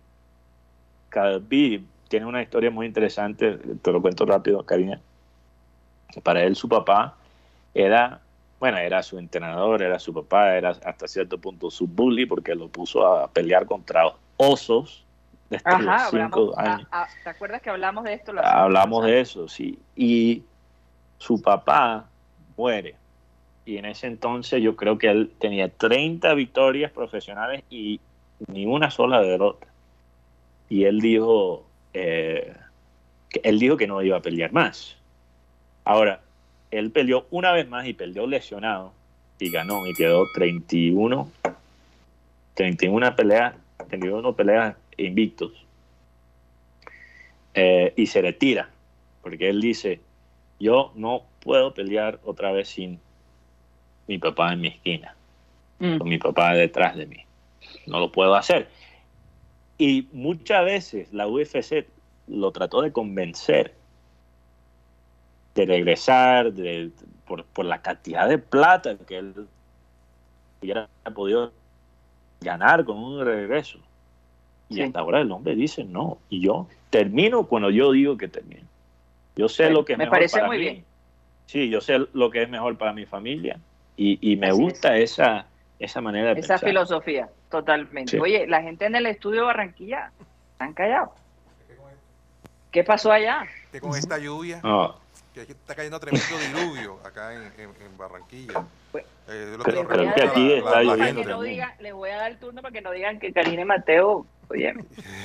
[1.10, 5.00] Khabib tiene una historia muy interesante, te lo cuento rápido, Karina.
[6.24, 7.16] Para él su papá
[7.74, 8.20] era,
[8.60, 12.68] bueno, era su entrenador, era su papá, era hasta cierto punto su bully porque lo
[12.68, 15.06] puso a pelear contra osos
[15.50, 16.88] desde ajá, los cinco hablamos, años.
[17.24, 18.34] ¿te acuerdas que hablamos de esto?
[18.44, 19.80] Hablamos de eso, sí.
[19.96, 20.44] Y
[21.18, 22.06] su papá
[22.56, 22.96] muere.
[23.66, 28.00] Y en ese entonces yo creo que él tenía 30 victorias profesionales y
[28.48, 29.68] ni una sola derrota.
[30.70, 32.54] Y él dijo, eh,
[33.30, 34.96] que, él dijo que no iba a pelear más.
[35.84, 36.22] Ahora,
[36.72, 38.94] él peleó una vez más y perdió lesionado
[39.40, 41.32] y ganó y quedó 31,
[42.54, 43.56] 31 peleas,
[43.88, 45.52] 31 peleas invictos.
[47.56, 48.70] Eh, y se retira,
[49.22, 50.00] porque él dice,
[50.60, 53.00] yo no puedo pelear otra vez sin
[54.08, 55.16] mi papá en mi esquina,
[55.80, 55.98] Mm.
[55.98, 57.18] con mi papá detrás de mí.
[57.86, 58.68] No lo puedo hacer.
[59.78, 61.86] Y muchas veces la UFC
[62.28, 63.74] lo trató de convencer
[65.56, 66.92] de regresar de,
[67.28, 69.34] por, por la cantidad de plata que él
[70.62, 71.52] hubiera podido
[72.42, 73.80] ganar con un regreso.
[74.70, 74.82] Y Sí.
[74.84, 76.20] hasta ahora el hombre dice no.
[76.30, 78.62] Y yo termino cuando yo digo que termino.
[79.36, 80.64] Yo sé lo que es me mejor parece para muy mí.
[80.64, 80.86] bien.
[81.48, 83.60] Sí, yo sé lo que es mejor para mi familia.
[83.98, 85.48] Y, y me Así gusta esa,
[85.80, 86.70] esa manera de Esa pensar.
[86.70, 88.12] filosofía, totalmente.
[88.12, 88.18] Sí.
[88.20, 90.12] Oye, la gente en el estudio de Barranquilla
[90.54, 91.10] están callados.
[92.72, 93.46] ¿Qué pasó allá?
[93.72, 94.60] Que con esta lluvia.
[94.64, 94.96] No,
[95.34, 98.64] que aquí está cayendo tremendo diluvio acá en, en- en Barranquilla.
[98.92, 101.42] Pues, Eh, lo que aquí está lloviendo no
[101.80, 104.74] les voy a dar el turno para que no digan que Karina y Mateo, oye,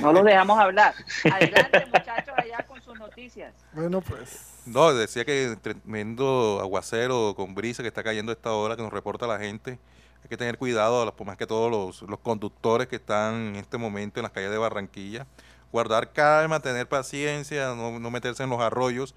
[0.00, 0.94] no los dejamos hablar.
[1.32, 3.54] Adelante, muchachos, allá con sus noticias.
[3.72, 4.62] Bueno, pues.
[4.66, 8.92] No, decía que tremendo aguacero con brisa que está cayendo a esta hora que nos
[8.92, 9.78] reporta la gente.
[10.24, 14.20] Hay que tener cuidado, más que todos los, los conductores que están en este momento
[14.20, 15.26] en las calles de Barranquilla.
[15.70, 19.14] Guardar calma, tener paciencia, no, no meterse en los arroyos.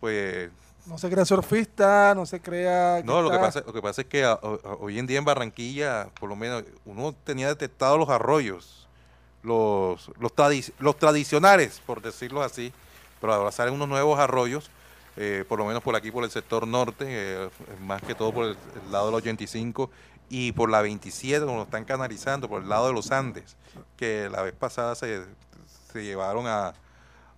[0.00, 0.50] Pues
[0.86, 3.00] No se crea surfista, no se crea.
[3.06, 4.38] no, lo que, pasa, lo que pasa es que a- a-
[4.80, 8.86] hoy en día en Barranquilla, por lo menos, uno tenía detectados los arroyos,
[9.42, 12.70] los, los tradicionales, por decirlo así,
[13.18, 14.70] pero ahora salen unos nuevos arroyos,
[15.16, 17.48] eh, por lo menos por aquí, por el sector norte, eh,
[17.82, 18.50] más que todo por el,
[18.84, 19.90] el lado del 85
[20.30, 23.56] y por la 27, como lo están canalizando, por el lado de los Andes,
[23.96, 25.24] que la vez pasada se,
[25.92, 26.72] se llevaron a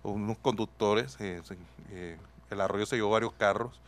[0.03, 1.57] unos conductores, eh, se-
[1.89, 2.17] eh,
[2.51, 3.79] el arroyo se llevó varios carros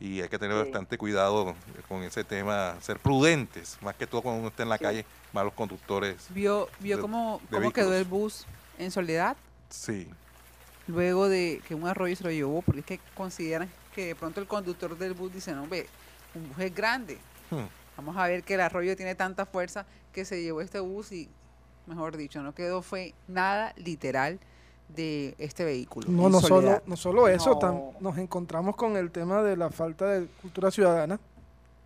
[0.00, 0.62] y hay que tener Sí.
[0.70, 1.54] bastante cuidado
[1.86, 4.84] con ese tema, ser prudentes, más que todo cuando uno está en la Sí.
[4.84, 6.26] calle, más los conductores.
[6.30, 8.46] ¿Vio, vio de- cómo, de cómo quedó el bus
[8.78, 9.36] en soledad?
[9.70, 10.08] Sí,
[10.88, 14.40] Luego de que un arroyo se lo llevó, porque es que consideran que de pronto
[14.40, 15.88] el conductor del bus dice, no, ve,
[16.32, 17.18] un bus es grande.
[17.50, 17.64] Hmm.
[17.96, 21.28] Vamos a ver que el arroyo tiene tanta fuerza que se llevó este bus y,
[21.86, 24.38] mejor dicho, no quedó fue nada literal
[24.88, 26.06] de este vehículo.
[26.10, 27.92] No, no solo, no solo eso, No.
[28.00, 31.18] nos encontramos con el tema de la falta de cultura ciudadana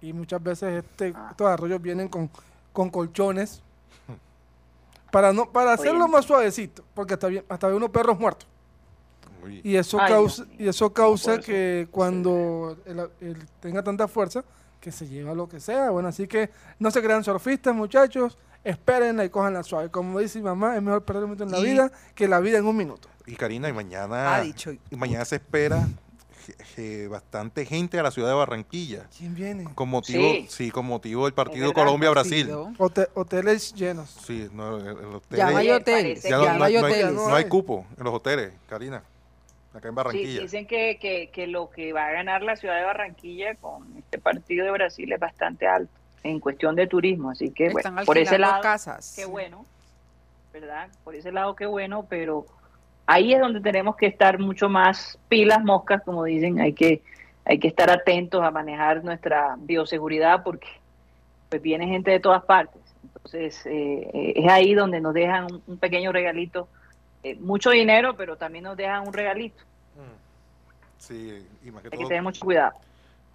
[0.02, 1.28] y muchas veces este, Ah.
[1.30, 2.28] estos arroyos vienen con,
[2.72, 3.62] con colchones
[5.10, 6.12] para no para hacerlo Oye.
[6.12, 8.46] más suavecito, porque hasta, bien- hasta ve unos perros muertos.
[9.64, 14.44] Y eso Ay, causa, y eso causa que cuando el- el tenga tanta fuerza,
[14.80, 15.90] que se lleva lo que sea.
[15.90, 18.38] Bueno, así que no se crean surfistas, muchachos.
[18.64, 19.90] Esperen y cojan la suave.
[19.90, 22.40] Como dice mi mamá, es mejor perder un minuto en la Y- vida que la
[22.40, 23.08] vida en un minuto.
[23.26, 24.72] Y Karina, y mañana, Ha dicho.
[24.72, 25.86] y mañana se espera
[27.08, 29.06] bastante gente a la ciudad de Barranquilla.
[29.16, 29.64] ¿Quién viene?
[29.74, 30.46] Con motivo, Sí.
[30.48, 32.48] sí, con motivo del partido Colombia-Brasil.
[32.48, 32.72] partido.
[32.78, 34.10] Hote- hoteles llenos.
[34.26, 36.22] Sí, no, el- el hotel- Ya hay hoteles.
[36.22, 37.12] ya que no, Ya hay- no hay no hay- hoteles.
[37.14, 39.02] no hay cupo en los hoteles, Karina,
[39.74, 40.40] acá en Sí, Barranquilla.
[40.42, 44.18] dicen que, que, que lo que va a ganar la ciudad de Barranquilla con este
[44.18, 45.92] partido de Brasil es bastante alto
[46.22, 47.30] en cuestión de turismo.
[47.30, 49.12] Así que, Están bueno, por ese alquilando lado, casas.
[49.16, 49.64] qué bueno,
[50.52, 50.88] ¿verdad?
[51.04, 52.46] Por ese lado, qué bueno, pero
[53.06, 57.02] ahí es donde tenemos que estar mucho más pilas moscas, como dicen, hay que,
[57.44, 60.68] hay que estar atentos a manejar nuestra bioseguridad porque
[61.48, 62.80] pues viene gente de todas partes.
[63.02, 66.68] Entonces, eh, eh, es ahí donde nos dejan un, un pequeño regalito,
[67.22, 69.62] eh, mucho dinero, pero también nos dejan un regalito.
[69.96, 70.98] Mm.
[70.98, 72.72] Sí, y más que Hay que tener mucho cuidado.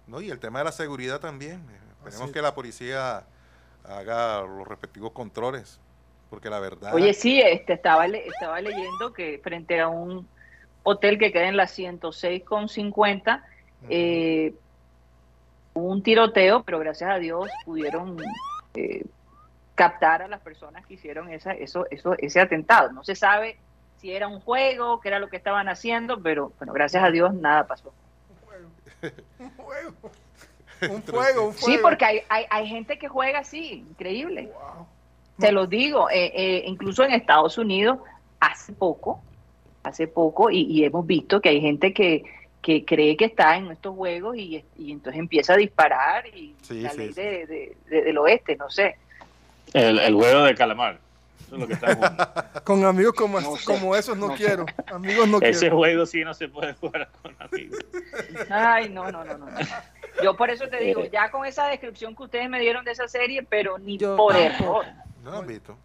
[0.06, 1.56] no, y el tema de la seguridad también.
[1.70, 3.24] eh, Esperemos que la policía
[3.84, 5.80] haga los respectivos controles,
[6.30, 6.94] porque la verdad...
[6.94, 10.28] Oye, sí, este, estaba, le- estaba leyendo que frente a un
[10.84, 13.44] hotel que queda en la 106 con 50,
[13.82, 13.86] Ujú.
[13.90, 14.54] eh,
[15.74, 18.16] hubo un tiroteo, pero gracias a Dios pudieron
[18.74, 19.04] eh,
[19.74, 22.92] captar a las personas que hicieron esa, eso, eso, ese atentado.
[22.92, 23.58] No se sabe
[24.00, 27.34] si era un juego, qué era lo que estaban haciendo, pero bueno, gracias a Dios
[27.34, 27.92] nada pasó.
[29.40, 29.92] Un fuego.
[30.82, 31.54] Un fuego, un fuego.
[31.54, 34.50] Sí, porque hay, hay, hay gente que juega así, increíble.
[34.52, 34.86] Wow.
[35.38, 37.98] Te lo digo, eh, eh, incluso en Estados Unidos,
[38.40, 39.22] hace poco,
[39.82, 42.24] hace poco, y, y hemos visto que hay gente que,
[42.60, 46.80] que cree que está en estos juegos y, y entonces empieza a disparar y Sí,
[46.82, 47.22] la sí, ley sí.
[47.22, 48.96] de- de- de- del oeste, no sé.
[49.72, 50.98] El, el juego de calamar.
[51.46, 52.28] Eso es lo que está jugando.
[52.64, 54.44] Con amigos como, No sé, como esos no, no sé.
[54.44, 54.66] quiero.
[54.88, 55.76] Amigos no Ese quiero.
[55.76, 57.78] juego sí no se puede jugar con amigos.
[58.50, 59.46] Ay, no, no, no, no.
[60.22, 61.10] Yo por eso te digo, Eh.
[61.12, 64.34] ya con esa descripción que ustedes me dieron de esa serie, pero ni Yo por
[64.34, 64.84] error,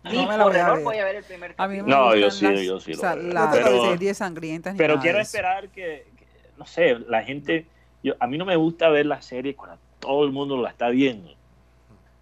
[0.04, 2.06] ni por error voy a ver el primer A mí me capítulo.
[2.06, 3.34] No, yo sí, las, yo sí lo o sea, veo.
[3.34, 4.76] las Pero- series sangrientas.
[4.78, 6.26] Pero quiero esperar que, que,
[6.58, 7.68] no sé, la gente,
[8.04, 10.90] yo, a mí no me gusta ver la serie cuando todo el mundo la está
[10.90, 11.36] viendo.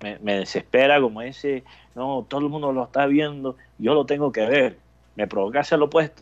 [0.01, 4.31] Me, me desespera como ese, no, todo el mundo lo está viendo, yo lo tengo
[4.31, 4.77] que ver.
[5.15, 6.21] Me provoca hacer lo opuesto.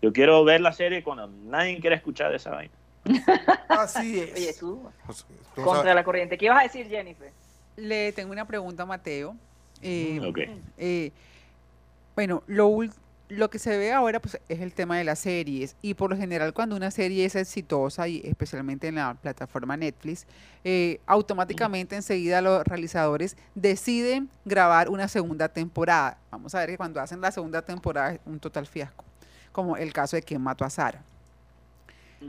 [0.00, 2.72] Yo quiero ver la serie cuando nadie quiere escuchar de esa vaina.
[3.68, 4.34] Así es.
[4.36, 5.26] Oye, tú, Pues,
[5.56, 6.38] tú contra sabes- la corriente.
[6.38, 7.32] ¿Qué ibas a decir, Jennifer?
[7.76, 9.34] Le tengo una pregunta a Mateo.
[9.82, 10.38] Eh, Ok.
[10.76, 11.10] eh,
[12.14, 12.92] bueno, lo, ul-
[13.28, 16.16] lo que se ve ahora pues, es el tema de las series y por lo
[16.16, 20.26] general cuando una serie es exitosa y especialmente en la plataforma Netflix,
[20.64, 26.18] eh, automáticamente enseguida los realizadores deciden grabar una segunda temporada.
[26.30, 29.04] Vamos a ver que cuando hacen la segunda temporada es un total fiasco,
[29.52, 31.02] como el caso de quien mató a Sara.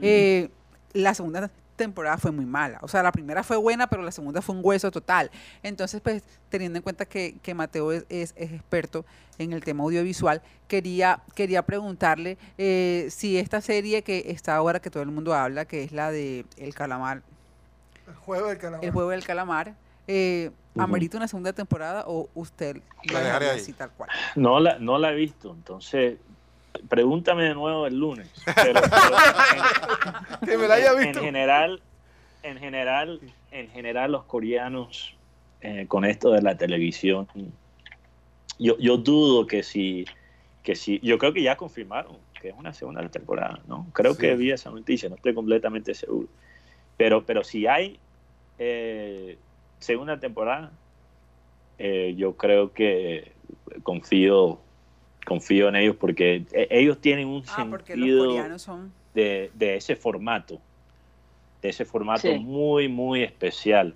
[0.00, 0.50] Eh,
[0.92, 1.50] la segunda
[1.84, 2.78] temporada fue muy mala.
[2.82, 5.30] O sea, la primera fue buena, pero la segunda fue un hueso total.
[5.62, 9.04] Entonces, pues, teniendo en cuenta que, que Mateo es, es- es experto
[9.38, 14.90] en el tema audiovisual, quería, quería preguntarle eh, si esta serie que está ahora, que
[14.90, 17.22] todo el mundo habla, que es la de El Calamar,
[18.06, 18.84] El juego del calamar.
[18.84, 19.74] el juego del calamar,
[20.06, 20.50] eh.
[20.78, 24.08] ¿amerita una segunda temporada o usted La la dejaré así tal cual?
[24.36, 26.18] No la, no la he visto, entonces
[26.88, 28.28] pregúntame de nuevo el lunes.
[28.56, 29.16] Pero- pero
[30.42, 31.18] en- Que me la haya visto.
[31.18, 31.82] En general,
[32.42, 35.14] en general, en general los coreanos
[35.60, 37.28] eh, con esto de la televisión,
[38.58, 40.04] yo, yo dudo que si,
[40.62, 43.86] que si, yo creo que ya confirmaron que es una segunda temporada, ¿no?
[43.92, 44.20] Creo Sí.
[44.22, 46.28] que vi esa noticia, no estoy completamente seguro.
[46.96, 47.98] Pero, pero si hay
[48.58, 49.36] eh,
[49.78, 50.72] segunda temporada,
[51.78, 53.32] eh, yo creo que
[53.82, 54.58] confío
[55.26, 58.92] confío en ellos porque eh, ellos tienen un Ah, sentido son...
[59.14, 60.60] de, de ese formato,
[61.62, 62.38] de ese formato Sí.
[62.38, 63.94] muy, muy especial.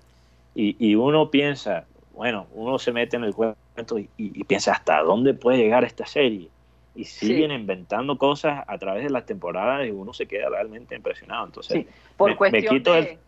[0.53, 5.01] Y, y uno piensa, bueno, uno se mete en el cuento y, y piensa hasta
[5.01, 6.49] dónde puede llegar esta serie.
[6.95, 11.45] Y siguen inventando cosas a través de las temporadas y uno se queda realmente impresionado.
[11.45, 13.19] Entonces, Sí, por me- quito de, el-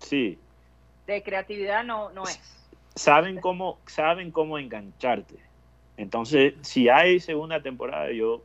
[0.00, 0.38] sí,
[1.06, 2.38] de creatividad no, no es.
[2.94, 5.45] saben cómo, saben cómo engancharte.
[5.96, 8.44] Entonces, si hay segunda temporada, yo,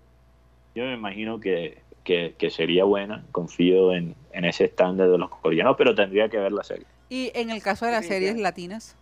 [0.74, 3.26] yo me imagino que, que- que sería buena.
[3.32, 6.86] Confío en, en ese estándar de los coreanos, pero tendría que ver la serie.
[7.10, 8.96] Y en el caso de las series latinas,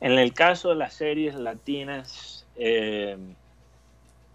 [0.00, 3.16] En el caso de las series latinas, eh,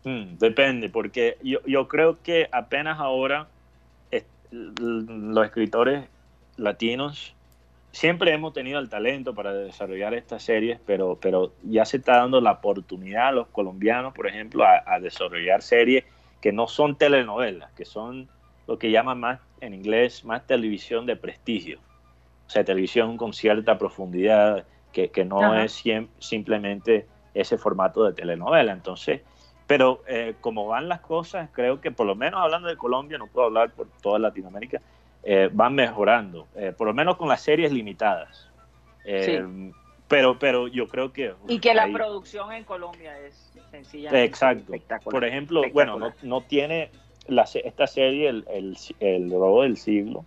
[0.03, 3.49] mm, depende, porque yo, yo creo que apenas ahora
[4.51, 6.07] los escritores
[6.57, 7.34] latinos
[7.95, 12.41] siempre hemos tenido el talento para desarrollar estas series, pero, pero ya se está dando
[12.41, 16.03] la oportunidad a los colombianos, por ejemplo, a, a desarrollar series
[16.41, 18.29] que no son telenovelas, que son
[18.67, 21.79] lo que llaman más en inglés, más televisión de prestigio.
[22.47, 25.63] O sea, televisión con cierta profundidad, que, que no Ajá.
[25.63, 28.73] es siem- simplemente ese formato de telenovela.
[28.73, 29.21] Entonces,
[29.67, 33.27] pero eh, como van las cosas, creo que por lo menos hablando de Colombia, no
[33.27, 34.81] puedo hablar por toda Latinoamérica,
[35.25, 38.47] eh, van mejorando, eh, por lo menos con las series limitadas.
[39.03, 39.43] Eh,
[40.07, 41.33] Pero, pero yo creo que...
[41.47, 44.73] Y que la producción en Colombia es sencillamente Exacto.
[44.73, 45.11] espectacular.
[45.11, 46.91] Por ejemplo, bueno, no, no tiene
[47.27, 50.25] la, se- esta serie, el, el, el robo del siglo,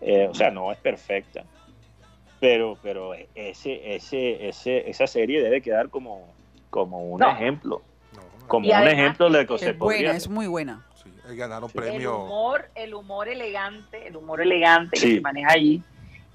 [0.00, 1.44] eh, o sea, no es perfecta,
[2.40, 6.34] pero, pero ese, ese, ese, esa serie debe quedar como,
[6.70, 7.30] como un No.
[7.30, 10.10] ejemplo, No, no, como Y un además ejemplo de que que se es podría buena,
[10.10, 10.22] hacer.
[10.22, 10.85] es muy buena.
[11.28, 11.78] Eh, ganaron Sí.
[11.78, 12.18] el premio.
[12.18, 15.08] humor, el humor elegante, el humor elegante Sí.
[15.08, 15.82] que se maneja allí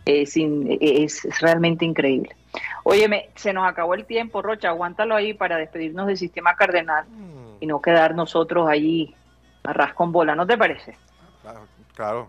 [0.05, 2.35] es, in- es, es realmente increíble.
[2.83, 7.57] Óyeme, se nos acabó el tiempo, Rocha, aguántalo ahí para despedirnos del sistema cardenal Mm,
[7.61, 9.15] y no quedar nosotros allí
[9.63, 10.97] a ras con bola, ¿no te parece?
[11.41, 12.27] claro, claro.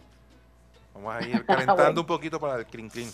[0.95, 2.01] Vamos a ir calentando Bueno.
[2.03, 3.11] un poquito para el clean clean.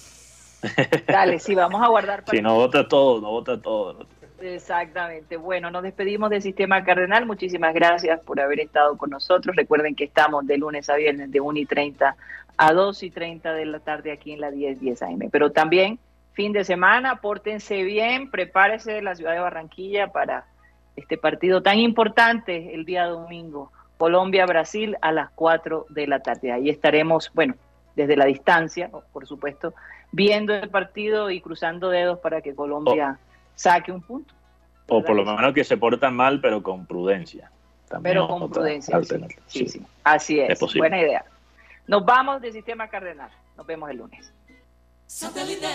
[1.07, 4.05] Dale, sí, vamos a guardar para Si no vota todo, no vota todo.
[4.41, 5.37] Exactamente.
[5.37, 7.27] Bueno, nos despedimos del Sistema Cardenal.
[7.27, 9.57] Muchísimas gracias por haber estado con nosotros.
[9.57, 12.17] Recuerden que estamos de lunes a viernes de 1 y 30
[12.57, 15.31] a 2 y 30 de la tarde aquí en la 10, 10 AM.
[15.31, 15.99] Pero también
[16.33, 20.47] fin de semana, pórtense bien, prepárese la ciudad de Barranquilla para
[20.95, 23.73] este partido tan importante el día domingo.
[23.97, 26.53] Colombia-Brasil a las 4 de la tarde.
[26.53, 27.55] Ahí estaremos, bueno,
[27.97, 29.75] desde la distancia, por supuesto,
[30.13, 33.19] viendo el partido y cruzando dedos para que Colombia
[33.59, 34.35] saque un punto.
[34.89, 37.51] O por lo ¿Verdad que menos que se portan mal, pero con prudencia.
[37.89, 38.99] También Pero con prudencia.
[39.03, 39.69] Sí, sí, Sí.
[39.69, 39.87] sí.
[40.05, 40.61] Así es.
[40.63, 40.75] Es.
[40.77, 41.25] Buena idea.
[41.87, 43.31] Nos vamos del Sistema Cardenal.
[43.57, 44.33] Nos vemos el lunes.
[45.07, 45.67] Satellite.